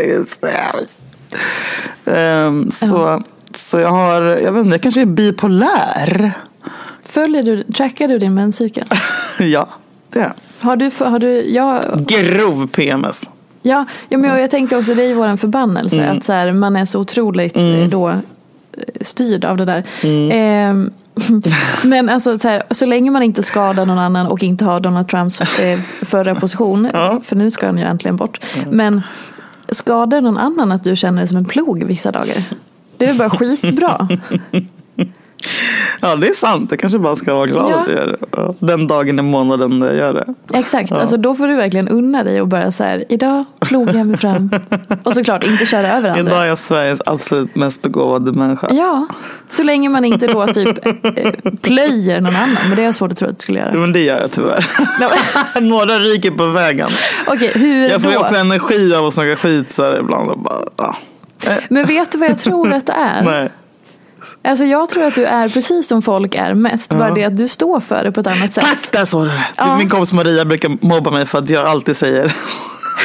[0.09, 0.87] Just det.
[2.13, 3.23] Ehm, så,
[3.55, 6.33] så jag har, jag vet inte, jag kanske är bipolär.
[7.09, 8.89] Följer du, trackar du din menscykel?
[9.39, 9.69] ja,
[10.11, 10.33] det är.
[10.61, 13.21] Har du, har du, jag, Grov PMS.
[13.63, 16.17] Ja, ja men jag, jag tänker också det är ju vår förbannelse Mm.
[16.17, 18.17] att så här, man är så otroligt eh, då eh,
[19.01, 19.87] styrd av det där.
[20.03, 20.31] Mm.
[20.33, 20.91] Ehm,
[21.85, 25.09] men alltså så, här, så länge man inte skadar någon annan och inte har Donald
[25.09, 27.21] Trumps eh, förra position, Ja.
[27.25, 28.41] för nu ska han ju äntligen bort.
[28.71, 29.03] Men
[29.69, 32.45] skadar någon annan att du känner dig som en plog vissa dagar?
[32.97, 34.09] Det är bara skitbra.
[36.05, 36.71] Ja, det är sant.
[36.71, 37.77] Jag kanske bara ska vara glad Ja.
[37.81, 38.67] att jag gör det.
[38.67, 40.59] Den dagen i månaden jag gör det.
[40.59, 41.01] Exakt, Ja.
[41.01, 44.17] alltså då får du verkligen unna dig och bara så här, idag plogar jag mig
[44.17, 44.51] fram.
[45.05, 46.21] Och såklart inte köra över andra.
[46.21, 48.67] Idag är jag Sveriges absolut mest begåvade människa.
[48.71, 49.07] Ja,
[49.49, 50.93] så länge man inte då typ eh,
[51.61, 52.57] plöjer någon annan.
[52.69, 53.79] Men det är svårt att tro att du skulle Jo, göra.
[53.81, 54.67] Men det gör jag tyvärr.
[55.61, 56.89] Några ryker på vägen.
[57.27, 58.23] Okej, hur Jag får ju då?
[58.23, 60.31] också energi av att snacka skit så här ibland.
[60.31, 60.97] Och bara, ja.
[61.69, 63.23] Men vet du vad jag tror att det är?
[63.25, 63.51] Nej.
[64.45, 66.91] Alltså jag tror att du är precis som folk är mest.
[66.91, 68.65] Bara det att du står för det på ett annat sätt.
[68.65, 69.45] Tack, där sa du det.
[69.57, 69.79] Ja.
[69.79, 72.33] Min kompis Maria brukar mobba mig för att jag alltid säger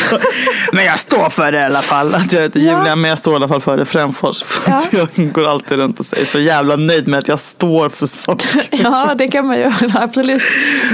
[0.73, 2.15] Men jag står för det i alla fall.
[2.15, 2.77] Att jag heter Ja.
[2.77, 4.43] Julia men jag står i alla fall för det Främfors.
[4.43, 5.07] För att Ja.
[5.17, 8.63] jag går alltid runt och säger så jävla nöjd med att jag står för saker.
[8.83, 10.41] Ja, det kan man ju absolut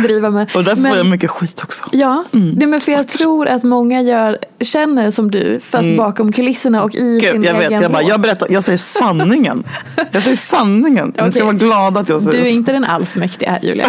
[0.03, 0.51] driva med.
[0.55, 1.83] Och därför Men- får jag mycket skit också.
[1.91, 6.83] Ja, det men för jag tror att många gör, känner som du fast bakom kulisserna
[6.83, 7.41] och i sin Mm.
[7.41, 9.63] Gud, jag vet, egen jag, bara, jag berättar, jag säger sanningen.
[10.11, 11.13] Jag säger sanningen.
[11.25, 13.87] Ni ska vara glada att jag säger Du är inte den allsmäktiga här Julia.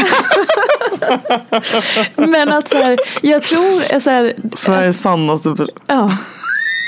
[2.16, 5.68] Men att så här, jag tror så här, Sveriges sannaste person.
[5.86, 6.16] ja,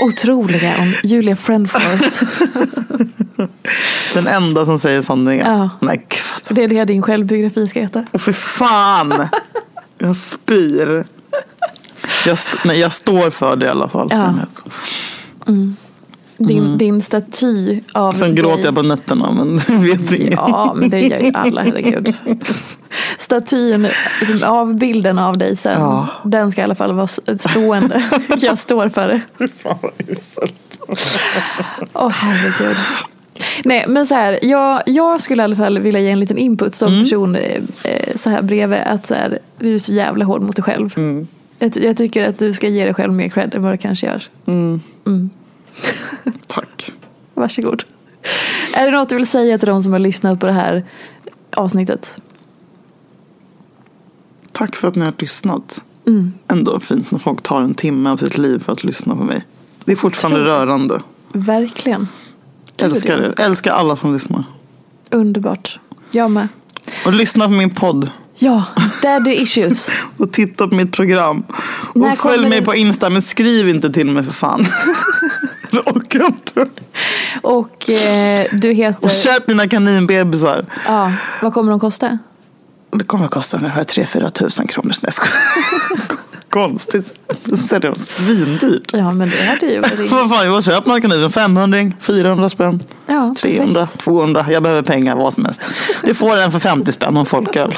[0.04, 2.26] otroliga om Julia Friendforce.
[4.14, 5.46] Den enda som säger sanningen.
[5.52, 5.70] Ja.
[5.80, 6.56] Nej gud.
[6.56, 8.04] Det är det din självbiografi ska heta.
[8.12, 9.28] Åh för fan.
[9.98, 11.04] Jag spyr.
[12.26, 14.08] Jag, st- nej, jag står för det i alla fall.
[14.10, 14.34] Ja.
[15.46, 15.76] den
[16.38, 18.16] Din, din staty av Mm.
[18.18, 18.44] Sen dig.
[18.44, 20.32] gråter jag på nätterna men vet inget.
[20.32, 22.14] Ja, men det gör ju alla, herregud.
[23.18, 23.88] Statyn
[24.20, 26.08] liksom, av bilden av dig sen, Ja.
[26.24, 27.06] den ska i alla fall vara
[27.38, 28.04] stående.
[28.40, 29.48] Jag står för det.
[29.56, 30.78] Fan vad uselt.
[31.92, 32.76] Åh herregud.
[33.64, 36.74] Nej men så här, jag, jag skulle i alla fall vilja ge en liten input
[36.74, 37.04] som Mm.
[37.04, 40.56] person eh, eh, så här bredvid att så här, du är så jävla hård mot
[40.56, 40.94] dig själv.
[40.96, 41.26] Mm.
[41.58, 44.06] Jag, jag tycker att du ska ge dig själv mer cred än vad du kanske
[44.06, 44.22] gör.
[46.46, 46.92] Tack.
[47.34, 47.84] Varsågod.
[48.74, 50.84] Är det något du vill säga till de som har lyssnat på det här
[51.56, 52.14] avsnittet?
[54.52, 55.82] Tack för att ni har lyssnat.
[56.06, 56.32] Mm.
[56.48, 59.44] Ändå fint när folk tar en timme av sitt liv för att lyssna på mig.
[59.84, 61.02] Det är fortfarande rörande.
[61.32, 62.08] Verkligen.
[62.76, 63.42] Gud, Älskar det.
[63.42, 64.44] Älskar alla som lyssnar.
[65.10, 65.78] Underbart.
[66.10, 66.48] Jag med.
[67.06, 68.10] Och lyssna på min podd.
[68.38, 68.64] Ja,
[69.02, 69.90] daddy issues.
[70.16, 71.44] Och titta på mitt program.
[71.94, 74.66] När och följ mig på Insta men skriv inte till mig för fan.
[75.70, 76.66] Jag orkar inte.
[77.42, 79.04] Och eh, du heter...
[79.04, 80.66] Och köp mina kaninbebisar.
[80.86, 81.12] Ja,
[81.42, 82.18] vad kommer de kosta?
[82.90, 84.94] Det kommer att kosta ungefär 3-4 tusen kronor.
[85.00, 85.12] Nej.
[86.50, 87.20] Konstigt.
[87.68, 88.90] Seriöst, svindyrt.
[88.92, 90.10] Ja, men det hade ju varit...
[90.10, 91.30] Vad fan, vad köper man kaninen?
[91.30, 94.04] 500, 400 spänn, Ja, 300, perfekt.
[94.04, 94.46] 200.
[94.50, 95.60] Jag behöver pengar, vad som helst.
[96.02, 97.74] Du får en för 50 spänn och folköl.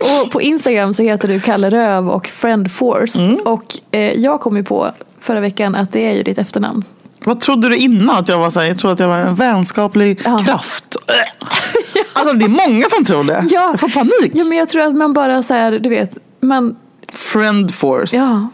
[0.00, 3.18] Och på Instagram så heter du Kalle Röv och Friend Force.
[3.18, 3.40] Mm.
[3.44, 4.92] Och eh, jag kom ju på
[5.22, 6.84] förra veckan att det är ju ditt efternamn.
[7.24, 8.16] Vad trodde du innan?
[8.16, 10.38] Att jag var så här, jag trodde att jag var en vänskaplig Ja.
[10.38, 10.96] kraft.
[12.14, 13.44] Alltså det är många som tror det.
[13.50, 13.60] Ja.
[13.70, 14.32] Jag får panik.
[14.34, 16.76] Ja, men jag tror att man bara så här, du vet, man...
[17.12, 18.16] Friend force.
[18.16, 18.48] Ja,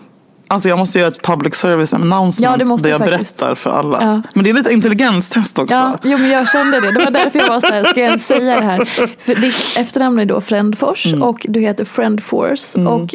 [0.50, 3.36] Alltså jag måste göra ett public service announcement Ja, det måste där jag faktiskt.
[3.38, 3.98] berättar för alla.
[4.00, 4.22] Ja.
[4.34, 5.74] Men det är lite intelligenstest också.
[5.74, 6.90] ja jo, men jag kände det.
[6.92, 8.84] Det var därför jag var så här, ska jag säga det här?
[9.18, 11.22] För ditt efternamn är då Friendfors Mm.
[11.22, 12.80] och du heter Friend Force.
[12.80, 13.14] Och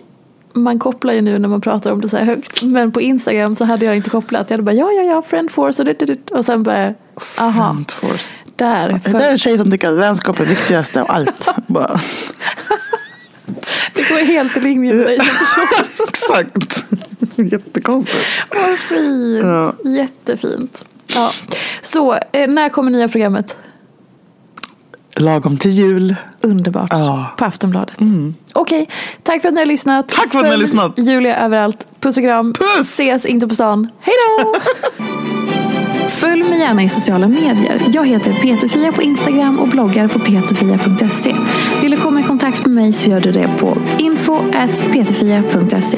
[0.54, 2.64] man kopplar ju nu när man pratar om det så här högt.
[2.64, 4.50] Men på Instagram så hade jag inte kopplat.
[4.50, 6.94] Jag hade bara ja, ja, ja, Friend Force och, det, det, och sen bara,
[7.38, 7.76] aha,
[8.56, 8.90] där.
[9.04, 11.50] Det där är en tjej som tycker att vänskap är viktigast av allt.
[11.68, 12.00] Bara,
[13.94, 15.20] Det går helt i linje med dig
[16.08, 16.86] exakt.
[17.36, 18.26] Jättekonstigt.
[18.50, 19.44] Vad fint.
[19.44, 19.74] Ja.
[19.86, 20.86] Jättefint.
[21.16, 21.32] Ja.
[21.82, 23.58] Så, eh, när kommer nya programmet?
[25.16, 26.16] Lagom till jul.
[26.42, 26.88] Underbart.
[26.92, 27.14] Ja.
[27.14, 27.26] Mm.
[27.38, 27.98] På Aftonbladet.
[28.54, 28.88] Okej,
[29.24, 30.10] tack för att ni har lyssnat.
[30.10, 30.94] Tack för att ni har lyssnat.
[30.98, 31.88] Julia överallt.
[32.00, 32.54] Puss och kram.
[32.54, 32.80] Puss!
[32.82, 33.90] Ses inte på stan.
[34.00, 34.56] Hej då!
[36.10, 37.82] Följ mig gärna i sociala medier.
[37.94, 41.36] Jag heter Peterfia på Instagram och bloggar på peterfia.se.
[41.82, 45.98] Vill du komma i kontakt med mig så gör du det på info.peterfia.se.